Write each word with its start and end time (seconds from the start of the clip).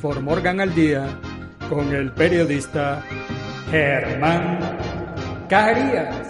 For 0.00 0.22
Morgan 0.22 0.62
al 0.62 0.74
Día 0.74 1.20
con 1.68 1.94
el 1.94 2.10
periodista 2.12 3.04
Germán 3.70 4.78
Carías. 5.46 6.26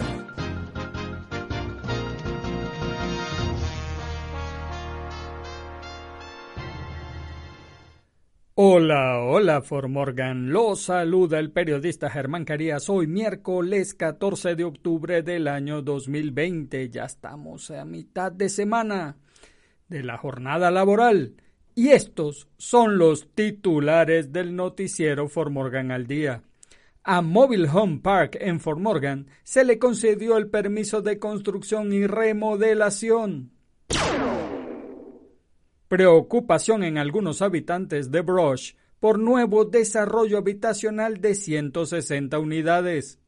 Hola, 8.55 9.19
hola 9.19 9.61
Formorgan. 9.61 10.51
Lo 10.51 10.75
saluda 10.75 11.39
el 11.39 11.51
periodista 11.51 12.09
Germán 12.09 12.43
Carías. 12.43 12.89
Hoy 12.89 13.07
miércoles 13.07 13.93
14 13.93 14.55
de 14.55 14.65
octubre 14.65 15.21
del 15.21 15.47
año 15.47 15.81
2020. 15.81 16.89
Ya 16.89 17.05
estamos 17.05 17.71
a 17.71 17.85
mitad 17.85 18.33
de 18.33 18.49
semana 18.49 19.15
de 19.87 20.03
la 20.03 20.17
jornada 20.17 20.71
laboral. 20.71 21.35
Y 21.75 21.89
estos 21.89 22.47
son 22.57 22.97
los 22.97 23.29
titulares 23.33 24.33
del 24.33 24.55
noticiero 24.55 25.29
Formorgan 25.29 25.91
al 25.91 26.05
día. 26.05 26.43
A 27.03 27.21
Mobile 27.21 27.67
Home 27.73 27.99
Park 28.03 28.37
en 28.39 28.59
Fort 28.59 28.79
Morgan 28.79 29.27
se 29.43 29.63
le 29.63 29.79
concedió 29.79 30.37
el 30.37 30.49
permiso 30.49 31.01
de 31.01 31.17
construcción 31.17 31.93
y 31.93 32.05
remodelación. 32.05 33.51
Preocupación 35.87 36.83
en 36.83 36.97
algunos 36.97 37.41
habitantes 37.41 38.11
de 38.11 38.21
Brush 38.21 38.73
por 38.99 39.17
nuevo 39.17 39.65
desarrollo 39.65 40.37
habitacional 40.37 41.19
de 41.21 41.33
160 41.33 42.37
unidades. 42.37 43.19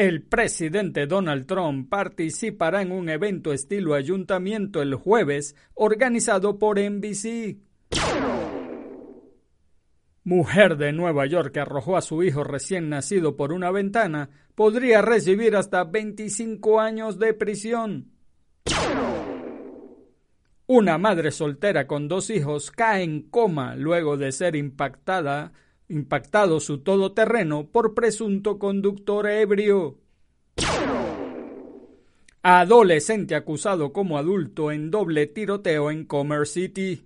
El 0.00 0.22
presidente 0.22 1.06
Donald 1.06 1.44
Trump 1.44 1.90
participará 1.90 2.80
en 2.80 2.90
un 2.90 3.10
evento 3.10 3.52
estilo 3.52 3.92
ayuntamiento 3.92 4.80
el 4.80 4.94
jueves 4.94 5.54
organizado 5.74 6.58
por 6.58 6.80
NBC. 6.80 7.58
Mujer 10.24 10.78
de 10.78 10.92
Nueva 10.94 11.26
York 11.26 11.52
que 11.52 11.60
arrojó 11.60 11.98
a 11.98 12.00
su 12.00 12.22
hijo 12.22 12.44
recién 12.44 12.88
nacido 12.88 13.36
por 13.36 13.52
una 13.52 13.70
ventana 13.70 14.30
podría 14.54 15.02
recibir 15.02 15.54
hasta 15.54 15.84
25 15.84 16.80
años 16.80 17.18
de 17.18 17.34
prisión. 17.34 18.10
Una 20.66 20.96
madre 20.96 21.30
soltera 21.30 21.86
con 21.86 22.08
dos 22.08 22.30
hijos 22.30 22.70
cae 22.70 23.02
en 23.02 23.28
coma 23.28 23.76
luego 23.76 24.16
de 24.16 24.32
ser 24.32 24.56
impactada, 24.56 25.52
impactado 25.90 26.60
su 26.60 26.78
todoterreno 26.78 27.66
por 27.66 27.94
presunto 27.94 28.58
conductor 28.58 29.28
ebrio. 29.28 29.98
Adolescente 32.42 33.34
acusado 33.34 33.92
como 33.92 34.16
adulto 34.16 34.72
en 34.72 34.90
doble 34.90 35.26
tiroteo 35.26 35.90
en 35.90 36.06
Commerce 36.06 36.54
City. 36.54 37.04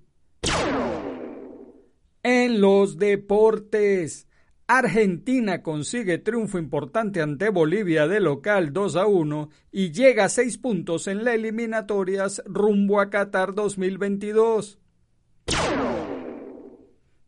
En 2.22 2.60
los 2.60 2.98
deportes, 2.98 4.28
Argentina 4.66 5.62
consigue 5.62 6.18
triunfo 6.18 6.58
importante 6.58 7.20
ante 7.20 7.48
Bolivia 7.48 8.06
de 8.06 8.20
local 8.20 8.72
2 8.72 8.96
a 8.96 9.06
1 9.06 9.50
y 9.72 9.92
llega 9.92 10.26
a 10.26 10.28
6 10.28 10.58
puntos 10.58 11.08
en 11.08 11.24
las 11.24 11.34
eliminatorias 11.34 12.42
rumbo 12.46 13.00
a 13.00 13.10
Qatar 13.10 13.54
2022. 13.54 14.78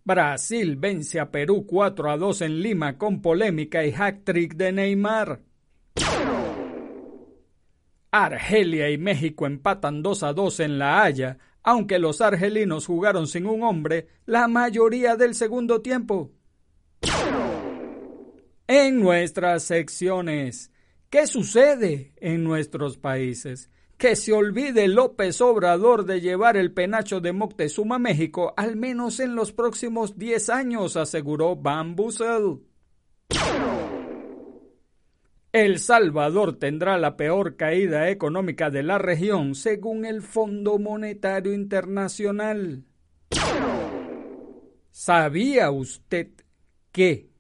Brasil 0.07 0.77
vence 0.77 1.19
a 1.19 1.33
Perú 1.33 1.67
4 1.67 2.13
a 2.13 2.17
2 2.17 2.43
en 2.43 2.61
Lima 2.61 2.97
con 2.97 3.21
polémica 3.21 3.85
y 3.85 3.93
hat-trick 3.93 4.55
de 4.55 4.71
Neymar. 4.71 5.41
Argelia 8.13 8.89
y 8.89 8.99
México 8.99 9.47
empatan 9.47 10.05
2 10.05 10.23
a 10.23 10.33
2 10.33 10.61
en 10.61 10.79
La 10.79 11.03
Haya, 11.03 11.39
aunque 11.65 11.99
los 11.99 12.21
argelinos 12.21 12.87
jugaron 12.87 13.27
sin 13.27 13.47
un 13.47 13.65
hombre 13.65 14.07
la 14.27 14.47
mayoría 14.47 15.17
del 15.17 15.35
segundo 15.35 15.83
tiempo. 15.83 16.31
En 18.69 19.01
nuestras 19.01 19.65
secciones, 19.65 20.71
¿qué 21.11 21.27
sucede 21.27 22.13
en 22.19 22.45
nuestros 22.45 22.97
países? 22.97 23.71
Que 23.97 24.15
se 24.15 24.33
olvide 24.33 24.89
López 24.89 25.41
Obrador 25.41 26.05
de 26.05 26.21
llevar 26.21 26.57
el 26.57 26.73
penacho 26.73 27.21
de 27.21 27.33
Moctezuma 27.33 27.97
a 27.97 27.99
México, 27.99 28.53
al 28.57 28.77
menos 28.77 29.21
en 29.21 29.35
los 29.35 29.53
próximos 29.53 30.19
10 30.19 30.51
años, 30.51 30.97
aseguró 30.97 31.57
Van 31.57 31.97
Bussell. 31.97 32.61
El 35.53 35.79
Salvador 35.79 36.59
tendrá 36.59 36.99
la 36.99 37.17
peor 37.17 37.57
caída 37.57 38.11
económica 38.11 38.69
de 38.69 38.83
la 38.83 38.99
región, 38.99 39.55
según 39.55 40.05
el 40.05 40.21
Fondo 40.21 40.79
Monetario 40.79 41.55
Internacional. 41.55 42.85
¿Sabía 44.91 45.71
usted 45.71 46.29
que 46.93 47.31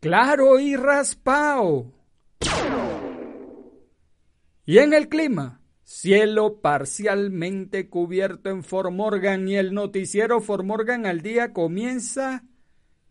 claro 0.00 0.60
y 0.60 0.76
raspao. 0.76 1.90
Y 4.66 4.78
en 4.78 4.94
el 4.94 5.10
clima, 5.10 5.60
cielo 5.82 6.60
parcialmente 6.62 7.90
cubierto 7.90 8.48
en 8.48 8.64
Formorgan 8.64 9.46
y 9.46 9.56
el 9.56 9.74
noticiero 9.74 10.40
Formorgan 10.40 11.04
al 11.04 11.20
día 11.20 11.52
comienza 11.52 12.44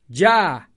ya. 0.08 0.72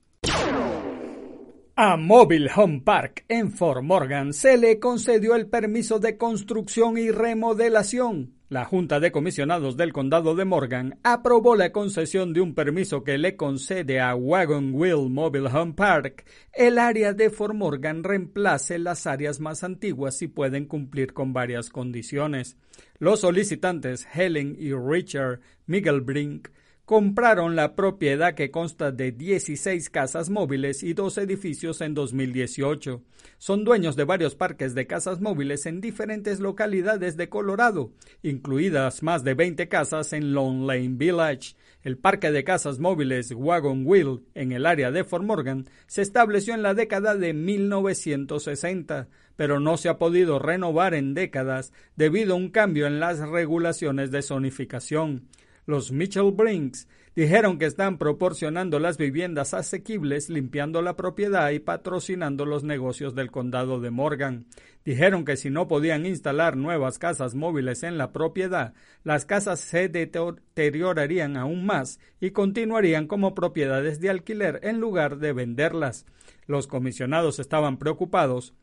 A 1.77 1.97
Mobile 1.97 2.51
Home 2.55 2.83
Park 2.85 3.25
en 3.29 3.53
Fort 3.53 3.83
Morgan 3.83 4.35
se 4.35 4.59
le 4.59 4.79
concedió 4.79 5.35
el 5.35 5.49
permiso 5.49 5.99
de 5.99 6.19
construcción 6.19 6.99
y 6.99 7.11
remodelación. 7.11 8.36
La 8.49 8.65
Junta 8.65 9.01
de 9.01 9.11
Comisionados 9.11 9.77
del 9.77 9.93
Condado 9.93 10.37
de 10.37 10.45
Morgan 10.45 11.01
aprobó 11.03 11.57
la 11.57 11.73
concesión 11.73 12.33
de 12.33 12.41
un 12.41 12.55
permiso 12.55 13.03
que 13.03 13.19
le 13.19 13.35
concede 13.35 13.99
a 13.99 14.15
Wagon 14.15 14.71
Wheel 14.73 15.11
Mobile 15.11 15.49
Home 15.49 15.73
Park. 15.73 16.25
El 16.53 16.79
área 16.79 17.13
de 17.13 17.31
Fort 17.31 17.57
Morgan 17.57 18.05
reemplace 18.05 18.79
las 18.79 19.09
áreas 19.09 19.41
más 19.41 19.65
antiguas 19.65 20.23
y 20.23 20.29
pueden 20.29 20.67
cumplir 20.67 21.13
con 21.13 21.33
varias 21.33 21.71
condiciones. 21.71 22.57
Los 23.01 23.23
solicitantes 23.23 24.07
Helen 24.15 24.55
y 24.57 24.73
Richard 24.73 25.41
Brink 25.67 26.47
compraron 26.87 27.57
la 27.57 27.75
propiedad 27.75 28.35
que 28.35 28.53
consta 28.53 28.93
de 28.93 29.11
16 29.11 29.91
casas 29.91 30.31
móviles 30.31 30.85
y 30.85 30.95
dos 30.95 31.19
edificios 31.19 31.81
en 31.81 31.95
2018. 31.95 33.03
Son 33.39 33.65
dueños 33.65 33.97
de 33.97 34.05
varios 34.05 34.37
parques 34.37 34.73
de 34.73 34.87
casas 34.87 35.21
móviles 35.21 35.67
en 35.67 35.81
diferentes 35.81 36.39
localidades 36.39 37.17
de 37.17 37.29
Colorado, 37.29 37.91
incluidas 38.23 39.03
más 39.03 39.25
de 39.25 39.35
20 39.35 39.69
casas 39.69 40.13
en 40.13 40.33
Lone 40.33 40.65
Lane 40.65 40.95
Village. 40.97 41.57
El 41.83 41.99
parque 41.99 42.31
de 42.31 42.45
casas 42.45 42.79
móviles 42.79 43.33
Wagon 43.33 43.83
Wheel 43.85 44.23
en 44.35 44.53
el 44.53 44.65
área 44.65 44.93
de 44.93 45.03
Fort 45.03 45.25
Morgan 45.25 45.69
se 45.89 46.03
estableció 46.03 46.55
en 46.55 46.63
la 46.63 46.75
década 46.75 47.17
de 47.17 47.33
1960, 47.33 49.09
pero 49.35 49.59
no 49.59 49.77
se 49.77 49.89
ha 49.89 49.99
podido 49.99 50.39
renovar 50.39 50.95
en 50.95 51.15
décadas 51.15 51.73
debido 51.97 52.35
a 52.35 52.37
un 52.37 52.51
cambio 52.51 52.87
en 52.87 53.01
las 53.01 53.19
regulaciones 53.19 54.13
de 54.13 54.23
zonificación. 54.23 55.27
Los 55.67 55.91
Mitchell 55.91 56.31
Brinks 56.31 56.87
dijeron 57.17 57.59
que 57.59 57.67
están 57.67 57.99
proporcionando 57.99 58.79
las 58.79 58.99
viviendas 58.99 59.53
asequibles, 59.53 60.31
limpiando 60.31 60.81
la 60.81 60.95
propiedad 60.95 61.51
y 61.51 61.59
patrocinando 61.59 62.47
los 62.47 62.63
negocios 62.63 63.17
del 63.17 63.33
condado 63.33 63.81
de 63.81 63.91
Morgan. 63.91 64.47
Dijeron 64.85 65.25
que 65.25 65.37
si 65.37 65.51
no 65.51 65.67
podían 65.67 66.07
instalar 66.07 66.57
nuevas 66.57 67.01
casas 67.01 67.35
móviles 67.35 67.83
en 67.83 67.99
la 67.99 68.13
propiedad, 68.13 68.75
las 69.03 69.25
casas 69.25 69.59
se 69.59 69.89
deteriorarían 69.89 71.37
aún 71.37 71.67
más 71.67 71.99
y 72.21 72.31
continuarían 72.31 73.09
como 73.09 73.35
propiedades 73.35 73.99
de 74.01 74.11
alquiler 74.11 74.61
en 74.63 74.79
lugar 74.79 75.19
de 75.19 75.33
venderlas. 75.33 76.07
Los 76.47 76.69
comisionados 76.69 77.41
estaban 77.41 77.79
preocupados 77.79 78.55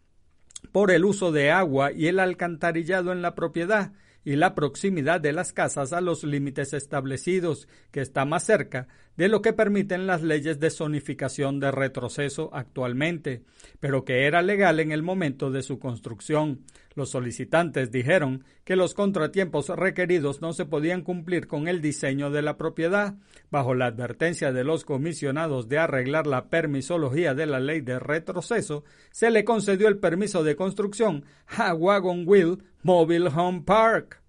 por 0.71 0.89
el 0.89 1.03
uso 1.03 1.33
de 1.33 1.51
agua 1.51 1.91
y 1.91 2.07
el 2.07 2.19
alcantarillado 2.19 3.11
en 3.11 3.21
la 3.21 3.35
propiedad 3.35 3.91
y 4.25 4.35
la 4.35 4.55
proximidad 4.55 5.19
de 5.21 5.33
las 5.33 5.53
casas 5.53 5.93
a 5.93 6.01
los 6.01 6.23
límites 6.23 6.73
establecidos, 6.73 7.67
que 7.91 8.01
está 8.01 8.25
más 8.25 8.43
cerca 8.43 8.87
de 9.17 9.27
lo 9.27 9.41
que 9.41 9.53
permiten 9.53 10.07
las 10.07 10.21
leyes 10.21 10.59
de 10.59 10.69
zonificación 10.69 11.59
de 11.59 11.71
retroceso 11.71 12.49
actualmente, 12.53 13.43
pero 13.79 14.05
que 14.05 14.25
era 14.25 14.41
legal 14.41 14.79
en 14.79 14.91
el 14.91 15.03
momento 15.03 15.51
de 15.51 15.61
su 15.61 15.79
construcción. 15.79 16.61
Los 16.95 17.10
solicitantes 17.10 17.92
dijeron 17.92 18.44
que 18.63 18.75
los 18.75 18.94
contratiempos 18.94 19.69
requeridos 19.69 20.42
no 20.42 20.54
se 20.54 20.66
podían 20.66 21.01
cumplir 21.01 21.48
con 21.48 21.68
el 21.68 21.81
diseño 21.81 22.30
de 22.30 22.42
la 22.42 22.57
propiedad, 22.57 23.16
bajo 23.50 23.74
la 23.74 23.88
advertencia 23.88 24.51
de 24.51 24.63
los 24.63 24.86
comisionados 24.86 25.68
de 25.68 25.80
arreglar 25.80 26.28
la 26.28 26.50
permisología 26.50 27.34
de 27.34 27.45
la 27.48 27.60
ley 27.60 27.81
de 27.81 28.00
retroceso, 28.00 28.84
se 29.12 29.31
le 29.31 29.44
concedió 29.44 29.88
el 29.88 29.98
permiso 29.98 30.44
de 30.44 30.56
construcción 30.56 31.25
a 31.48 31.74
Wagon 31.74 32.24
Wheel 32.28 32.63
Mobile 32.84 33.30
Home 33.36 33.63
Park. 33.66 34.22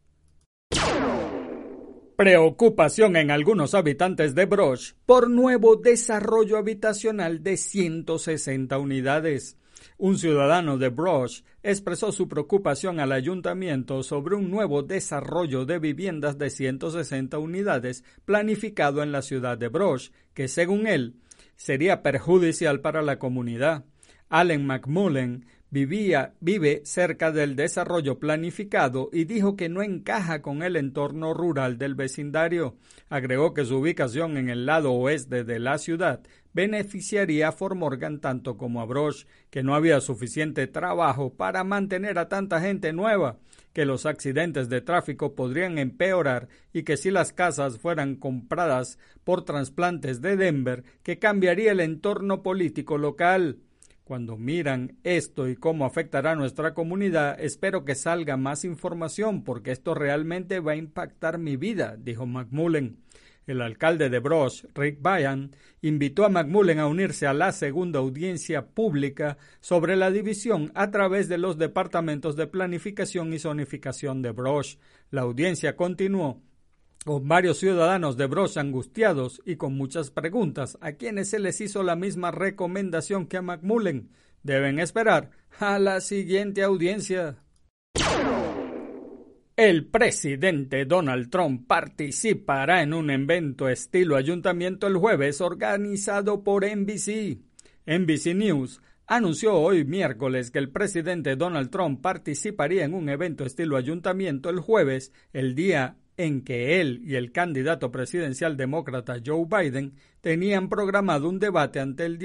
Preocupación 2.17 3.17
en 3.17 3.33
algunos 3.33 3.75
habitantes 3.75 4.37
de 4.37 4.47
Broch 4.47 4.95
por 5.05 5.29
nuevo 5.29 5.75
desarrollo 5.75 6.59
habitacional 6.59 7.43
de 7.43 7.57
160 7.57 8.79
unidades. 8.79 9.59
Un 9.99 10.19
ciudadano 10.19 10.79
de 10.79 10.89
Broch 10.89 11.43
expresó 11.63 12.13
su 12.13 12.29
preocupación 12.29 13.01
al 13.01 13.13
ayuntamiento 13.13 14.03
sobre 14.03 14.35
un 14.37 14.51
nuevo 14.51 14.83
desarrollo 14.83 15.65
de 15.65 15.79
viviendas 15.79 16.39
de 16.39 16.51
160 16.51 17.39
unidades 17.39 18.05
planificado 18.25 19.03
en 19.03 19.13
la 19.13 19.23
ciudad 19.23 19.57
de 19.59 19.69
Broch, 19.69 20.11
que 20.35 20.49
según 20.49 20.87
él 20.87 21.17
sería 21.57 22.03
perjudicial 22.03 22.81
para 22.81 23.03
la 23.03 23.19
comunidad. 23.19 23.85
Allen 24.29 24.67
McMullen 24.67 25.47
vivía, 25.75 26.35
vive 26.39 26.83
cerca 26.85 27.33
del 27.33 27.57
desarrollo 27.57 28.21
planificado 28.21 29.11
y 29.13 29.25
dijo 29.25 29.57
que 29.57 29.69
no 29.69 29.83
encaja 29.83 30.41
con 30.41 30.63
el 30.63 30.77
entorno 30.77 31.35
rural 31.35 31.79
del 31.79 31.97
vecindario. 31.97 32.77
Agregó 33.09 33.55
que 33.55 33.65
su 33.65 33.79
ubicación 33.79 34.37
en 34.37 34.51
el 34.51 34.67
lado 34.67 34.93
oeste 34.93 35.43
de 35.43 35.59
la 35.59 35.79
ciudad 35.79 36.21
beneficiaría 36.53 37.49
a 37.49 37.53
Fort 37.53 37.75
Morgan 37.75 38.21
tanto 38.21 38.57
como 38.57 38.81
a 38.81 38.85
Broch, 38.85 39.27
que 39.51 39.65
no 39.65 39.75
había 39.75 40.01
suficiente 40.01 40.69
trabajo 40.69 41.35
para 41.35 41.65
mantener 41.65 42.21
a 42.21 42.29
tanta 42.29 42.61
gente 42.61 42.93
nueva, 42.93 43.41
que 43.73 43.85
los 43.85 44.07
accidentes 44.07 44.69
de 44.69 44.81
tráfico 44.81 45.35
podrían 45.35 45.79
empeorar 45.79 46.47
y 46.73 46.85
que 46.85 46.97
si 46.97 47.11
las 47.11 47.33
casas 47.33 47.79
fueran 47.79 48.15
compradas 48.15 48.97
por 49.25 49.45
trasplantes 49.45 50.21
de 50.21 50.37
Denver, 50.37 50.85
que 51.03 51.19
cambiaría 51.19 51.73
el 51.73 51.81
entorno 51.81 52.45
político 52.45 52.97
local. 52.97 53.59
Cuando 54.05 54.37
miran 54.37 54.99
esto 55.03 55.49
y 55.49 55.57
cómo 55.57 55.87
afectará 55.87 56.33
a 56.33 56.37
nuestra 56.37 56.75
comunidad, 56.75 57.41
espero 57.41 57.87
que 57.87 57.95
salga 57.95 58.37
más 58.37 58.67
información 58.67 59.43
porque 59.45 59.71
esto 59.71 59.95
realmente 59.95 60.61
va 60.61 60.73
a 60.73 60.77
impactar 60.77 61.39
mi 61.39 61.57
vida, 61.57 61.97
dijo 61.99 62.27
McMullen. 62.27 62.99
El 63.47 63.63
alcalde 63.63 64.11
de 64.11 64.19
Broch, 64.19 64.67
Rick 64.75 65.01
Bayan, 65.01 65.57
invitó 65.81 66.27
a 66.27 66.29
McMullen 66.29 66.81
a 66.81 66.87
unirse 66.87 67.27
a 67.27 67.33
la 67.33 67.51
segunda 67.53 68.01
audiencia 68.01 68.67
pública 68.67 69.39
sobre 69.61 69.97
la 69.97 70.11
división 70.11 70.71
a 70.75 70.91
través 70.91 71.31
de 71.31 71.39
los 71.39 71.57
departamentos 71.57 72.37
de 72.37 72.47
planificación 72.47 73.33
y 73.33 73.39
zonificación 73.39 74.21
de 74.21 74.33
Broch. 74.33 74.77
La 75.11 75.23
audiencia 75.23 75.77
continuó 75.77 76.43
con 77.05 77.29
varios 77.29 77.59
ciudadanos 77.59 78.17
de 78.17 78.27
Bros 78.27 78.57
angustiados 78.57 79.43
y 79.45 79.57
con 79.57 79.77
muchas 79.77 80.11
preguntas, 80.11 80.79
a 80.81 80.93
quienes 80.93 81.29
se 81.29 81.39
les 81.39 81.61
hizo 81.61 81.83
la 81.83 81.97
misma 81.97 82.31
recomendación 82.31 83.27
que 83.27 83.37
a 83.37 83.43
McMullen. 83.43 84.11
Deben 84.43 84.79
esperar 84.79 85.31
a 85.59 85.79
la 85.79 86.01
siguiente 86.01 86.63
audiencia. 86.63 87.37
El 89.57 89.87
presidente 89.87 90.85
Donald 90.85 91.31
Trump 91.31 91.67
participará 91.69 92.83
en 92.83 92.93
un 92.93 93.11
evento 93.11 93.69
estilo 93.69 94.17
ayuntamiento 94.17 94.87
el 94.87 94.97
jueves 94.97 95.41
organizado 95.41 96.43
por 96.43 96.65
NBC. 96.67 97.39
NBC 97.87 98.35
News 98.35 98.81
anunció 99.07 99.55
hoy 99.55 99.85
miércoles 99.85 100.51
que 100.51 100.59
el 100.59 100.71
presidente 100.71 101.37
Donald 101.37 101.71
Trump 101.71 102.01
participaría 102.01 102.85
en 102.85 102.95
un 102.95 103.09
evento 103.09 103.45
estilo 103.45 103.77
ayuntamiento 103.77 104.51
el 104.51 104.59
jueves, 104.59 105.13
el 105.33 105.55
día 105.55 105.99
en 106.17 106.43
que 106.43 106.81
él 106.81 107.03
y 107.05 107.17
el 107.17 107.33
candidato 107.33 107.91
presidencial 107.91 108.57
demócrata 108.57 109.17
Joe 109.25 109.47
Biden 109.47 109.95
tenían 110.21 110.69
programado 110.69 111.29
un 111.29 111.39
debate 111.39 111.81
ante 111.81 112.07
el 112.07 112.19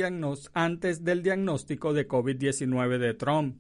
antes 0.54 1.04
del 1.04 1.24
diagnóstico 1.24 1.94
de 1.94 2.08
COVID-19 2.08 2.98
de 2.98 3.14
Trump. 3.14 3.58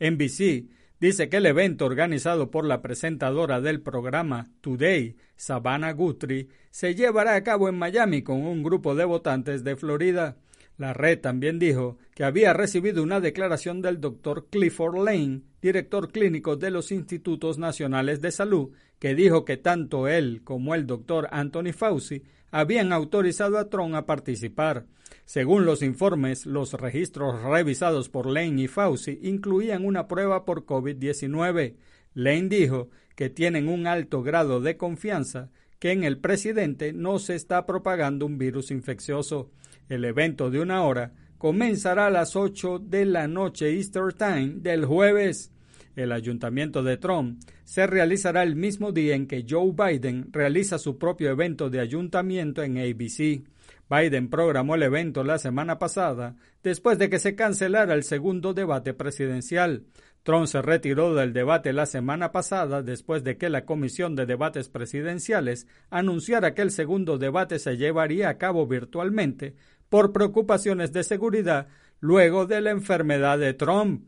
NBC 0.00 0.68
dice 1.00 1.28
que 1.28 1.38
el 1.38 1.46
evento 1.46 1.84
organizado 1.84 2.50
por 2.50 2.64
la 2.64 2.80
presentadora 2.80 3.60
del 3.60 3.80
programa 3.80 4.50
Today, 4.60 5.16
Savannah 5.36 5.92
Guthrie, 5.92 6.48
se 6.70 6.94
llevará 6.94 7.34
a 7.34 7.42
cabo 7.42 7.68
en 7.68 7.76
Miami 7.76 8.22
con 8.22 8.44
un 8.46 8.62
grupo 8.62 8.94
de 8.94 9.04
votantes 9.04 9.64
de 9.64 9.76
Florida. 9.76 10.36
La 10.78 10.92
red 10.92 11.20
también 11.20 11.58
dijo 11.58 11.98
que 12.14 12.24
había 12.24 12.52
recibido 12.52 13.02
una 13.02 13.20
declaración 13.20 13.82
del 13.82 14.00
doctor 14.00 14.48
Clifford 14.50 15.04
Lane, 15.04 15.42
director 15.60 16.10
clínico 16.10 16.56
de 16.56 16.70
los 16.70 16.90
Institutos 16.92 17.58
Nacionales 17.58 18.20
de 18.20 18.32
Salud, 18.32 18.70
que 18.98 19.14
dijo 19.14 19.44
que 19.44 19.56
tanto 19.56 20.08
él 20.08 20.42
como 20.44 20.74
el 20.74 20.86
doctor 20.86 21.28
Anthony 21.30 21.72
Fauci 21.72 22.22
habían 22.50 22.92
autorizado 22.92 23.58
a 23.58 23.68
Trump 23.68 23.94
a 23.94 24.06
participar. 24.06 24.86
Según 25.24 25.64
los 25.64 25.82
informes, 25.82 26.46
los 26.46 26.72
registros 26.74 27.42
revisados 27.42 28.08
por 28.08 28.26
Lane 28.26 28.62
y 28.62 28.68
Fauci 28.68 29.18
incluían 29.22 29.84
una 29.84 30.08
prueba 30.08 30.44
por 30.44 30.66
COVID-19. 30.66 31.76
Lane 32.14 32.48
dijo 32.48 32.90
que 33.14 33.30
tienen 33.30 33.68
un 33.68 33.86
alto 33.86 34.22
grado 34.22 34.60
de 34.60 34.76
confianza 34.76 35.50
que 35.78 35.90
en 35.90 36.04
el 36.04 36.18
presidente 36.18 36.92
no 36.92 37.18
se 37.18 37.34
está 37.34 37.66
propagando 37.66 38.26
un 38.26 38.38
virus 38.38 38.70
infeccioso. 38.70 39.50
El 39.92 40.06
evento 40.06 40.50
de 40.50 40.58
una 40.58 40.84
hora 40.84 41.12
comenzará 41.36 42.06
a 42.06 42.10
las 42.10 42.34
8 42.34 42.78
de 42.78 43.04
la 43.04 43.28
noche 43.28 43.76
Easter 43.76 44.14
Time 44.14 44.54
del 44.56 44.86
jueves. 44.86 45.52
El 45.94 46.12
ayuntamiento 46.12 46.82
de 46.82 46.96
Trump 46.96 47.42
se 47.64 47.86
realizará 47.86 48.42
el 48.42 48.56
mismo 48.56 48.92
día 48.92 49.14
en 49.14 49.26
que 49.26 49.44
Joe 49.46 49.72
Biden 49.72 50.32
realiza 50.32 50.78
su 50.78 50.96
propio 50.96 51.28
evento 51.28 51.68
de 51.68 51.80
ayuntamiento 51.80 52.62
en 52.62 52.78
ABC. 52.78 53.44
Biden 53.90 54.30
programó 54.30 54.76
el 54.76 54.82
evento 54.82 55.24
la 55.24 55.36
semana 55.36 55.78
pasada, 55.78 56.36
después 56.62 56.96
de 56.96 57.10
que 57.10 57.18
se 57.18 57.34
cancelara 57.34 57.92
el 57.92 58.04
segundo 58.04 58.54
debate 58.54 58.94
presidencial. 58.94 59.84
Trump 60.22 60.46
se 60.46 60.62
retiró 60.62 61.14
del 61.14 61.32
debate 61.32 61.72
la 61.72 61.84
semana 61.84 62.30
pasada 62.30 62.82
después 62.82 63.24
de 63.24 63.36
que 63.36 63.50
la 63.50 63.64
Comisión 63.64 64.14
de 64.14 64.24
Debates 64.24 64.68
Presidenciales 64.68 65.66
anunciara 65.90 66.54
que 66.54 66.62
el 66.62 66.70
segundo 66.70 67.18
debate 67.18 67.58
se 67.58 67.76
llevaría 67.76 68.28
a 68.28 68.38
cabo 68.38 68.68
virtualmente 68.68 69.56
por 69.92 70.10
preocupaciones 70.10 70.94
de 70.94 71.04
seguridad 71.04 71.68
luego 72.00 72.46
de 72.46 72.62
la 72.62 72.70
enfermedad 72.70 73.38
de 73.38 73.52
Trump. 73.52 74.06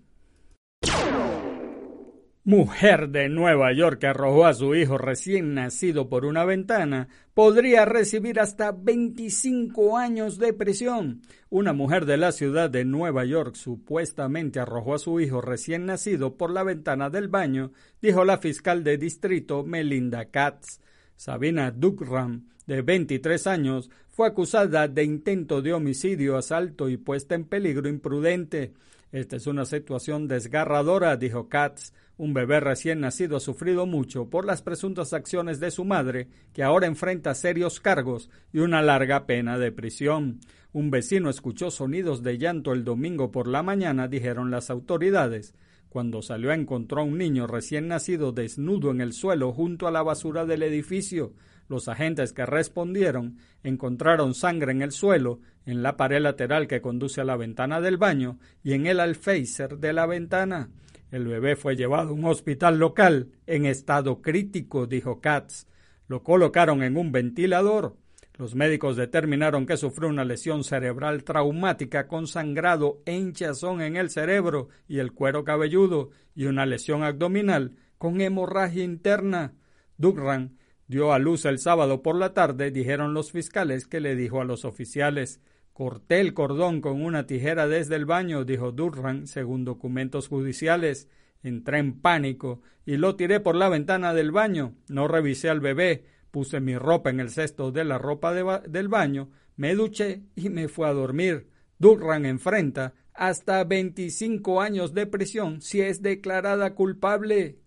Mujer 2.42 3.10
de 3.10 3.28
Nueva 3.28 3.70
York 3.74 3.98
que 3.98 4.06
arrojó 4.06 4.46
a 4.46 4.54
su 4.54 4.74
hijo 4.74 4.96
recién 4.96 5.52
nacido 5.52 6.08
por 6.08 6.24
una 6.24 6.46
ventana 6.46 7.08
podría 7.34 7.84
recibir 7.84 8.40
hasta 8.40 8.72
25 8.72 9.98
años 9.98 10.38
de 10.38 10.54
prisión. 10.54 11.20
Una 11.50 11.74
mujer 11.74 12.06
de 12.06 12.16
la 12.16 12.32
ciudad 12.32 12.70
de 12.70 12.86
Nueva 12.86 13.26
York 13.26 13.54
supuestamente 13.54 14.60
arrojó 14.60 14.94
a 14.94 14.98
su 14.98 15.20
hijo 15.20 15.42
recién 15.42 15.84
nacido 15.84 16.38
por 16.38 16.50
la 16.50 16.62
ventana 16.62 17.10
del 17.10 17.28
baño, 17.28 17.72
dijo 18.00 18.24
la 18.24 18.38
fiscal 18.38 18.84
de 18.84 18.96
distrito 18.96 19.64
Melinda 19.64 20.30
Katz. 20.30 20.80
Sabina 21.14 21.70
Dukram, 21.70 22.48
de 22.66 22.82
23 22.82 23.46
años, 23.46 23.90
fue 24.10 24.28
acusada 24.28 24.88
de 24.88 25.04
intento 25.04 25.62
de 25.62 25.72
homicidio, 25.72 26.36
asalto 26.36 26.88
y 26.88 26.96
puesta 26.96 27.34
en 27.34 27.44
peligro 27.44 27.88
imprudente. 27.88 28.72
Esta 29.12 29.36
es 29.36 29.46
una 29.46 29.64
situación 29.64 30.28
desgarradora, 30.28 31.16
dijo 31.16 31.48
Katz 31.48 31.92
un 32.16 32.32
bebé 32.32 32.60
recién 32.60 33.00
nacido 33.00 33.36
ha 33.36 33.40
sufrido 33.40 33.86
mucho 33.86 34.30
por 34.30 34.44
las 34.44 34.62
presuntas 34.62 35.12
acciones 35.12 35.58
de 35.58 35.72
su 35.72 35.84
madre, 35.84 36.28
que 36.52 36.62
ahora 36.62 36.86
enfrenta 36.86 37.34
serios 37.34 37.80
cargos 37.80 38.30
y 38.52 38.60
una 38.60 38.82
larga 38.82 39.26
pena 39.26 39.58
de 39.58 39.72
prisión. 39.72 40.38
Un 40.72 40.92
vecino 40.92 41.28
escuchó 41.28 41.72
sonidos 41.72 42.22
de 42.22 42.38
llanto 42.38 42.72
el 42.72 42.84
domingo 42.84 43.32
por 43.32 43.48
la 43.48 43.64
mañana, 43.64 44.06
dijeron 44.06 44.52
las 44.52 44.70
autoridades. 44.70 45.54
Cuando 45.88 46.22
salió 46.22 46.52
encontró 46.52 47.00
a 47.00 47.04
un 47.04 47.18
niño 47.18 47.48
recién 47.48 47.88
nacido 47.88 48.30
desnudo 48.30 48.92
en 48.92 49.00
el 49.00 49.12
suelo 49.12 49.52
junto 49.52 49.88
a 49.88 49.90
la 49.90 50.02
basura 50.02 50.44
del 50.46 50.62
edificio. 50.62 51.32
Los 51.68 51.88
agentes 51.88 52.32
que 52.32 52.46
respondieron 52.46 53.38
encontraron 53.62 54.34
sangre 54.34 54.72
en 54.72 54.82
el 54.82 54.92
suelo, 54.92 55.40
en 55.66 55.82
la 55.82 55.96
pared 55.96 56.20
lateral 56.20 56.66
que 56.66 56.82
conduce 56.82 57.20
a 57.20 57.24
la 57.24 57.36
ventana 57.36 57.80
del 57.80 57.96
baño 57.96 58.38
y 58.62 58.74
en 58.74 58.86
el 58.86 59.00
alféizar 59.00 59.78
de 59.78 59.92
la 59.92 60.06
ventana. 60.06 60.70
El 61.10 61.26
bebé 61.26 61.56
fue 61.56 61.76
llevado 61.76 62.10
a 62.10 62.12
un 62.12 62.24
hospital 62.24 62.78
local 62.78 63.28
en 63.46 63.66
estado 63.66 64.20
crítico, 64.20 64.86
dijo 64.86 65.20
Katz. 65.20 65.66
Lo 66.08 66.22
colocaron 66.22 66.82
en 66.82 66.96
un 66.96 67.12
ventilador. 67.12 67.96
Los 68.36 68.56
médicos 68.56 68.96
determinaron 68.96 69.64
que 69.64 69.76
sufrió 69.76 70.08
una 70.08 70.24
lesión 70.24 70.64
cerebral 70.64 71.22
traumática 71.22 72.08
con 72.08 72.26
sangrado 72.26 73.00
e 73.06 73.16
hinchazón 73.16 73.80
en 73.80 73.96
el 73.96 74.10
cerebro 74.10 74.68
y 74.88 74.98
el 74.98 75.12
cuero 75.12 75.44
cabelludo 75.44 76.10
y 76.34 76.46
una 76.46 76.66
lesión 76.66 77.04
abdominal 77.04 77.76
con 77.96 78.20
hemorragia 78.20 78.82
interna. 78.82 79.54
Dugran 79.96 80.58
dio 80.86 81.12
a 81.12 81.18
luz 81.18 81.44
el 81.44 81.58
sábado 81.58 82.02
por 82.02 82.16
la 82.16 82.34
tarde, 82.34 82.70
dijeron 82.70 83.14
los 83.14 83.32
fiscales 83.32 83.86
que 83.86 84.00
le 84.00 84.16
dijo 84.16 84.40
a 84.40 84.44
los 84.44 84.64
oficiales. 84.64 85.40
Corté 85.72 86.20
el 86.20 86.34
cordón 86.34 86.80
con 86.80 87.02
una 87.02 87.26
tijera 87.26 87.66
desde 87.66 87.96
el 87.96 88.06
baño, 88.06 88.44
dijo 88.44 88.72
Durran, 88.72 89.26
según 89.26 89.64
documentos 89.64 90.28
judiciales. 90.28 91.08
Entré 91.42 91.78
en 91.78 92.00
pánico 92.00 92.62
y 92.86 92.96
lo 92.96 93.16
tiré 93.16 93.40
por 93.40 93.54
la 93.54 93.68
ventana 93.68 94.14
del 94.14 94.30
baño. 94.30 94.74
No 94.88 95.08
revisé 95.08 95.50
al 95.50 95.60
bebé. 95.60 96.04
Puse 96.30 96.60
mi 96.60 96.76
ropa 96.76 97.10
en 97.10 97.20
el 97.20 97.30
cesto 97.30 97.70
de 97.70 97.84
la 97.84 97.96
ropa 97.96 98.34
del 98.34 98.88
baño, 98.88 99.30
me 99.54 99.76
duché 99.76 100.22
y 100.34 100.48
me 100.48 100.66
fui 100.66 100.84
a 100.84 100.92
dormir. 100.92 101.48
Durran 101.78 102.26
enfrenta 102.26 102.94
hasta 103.12 103.62
25 103.62 104.60
años 104.60 104.94
de 104.94 105.06
prisión 105.06 105.60
si 105.60 105.80
es 105.80 106.02
declarada 106.02 106.74
culpable. 106.74 107.60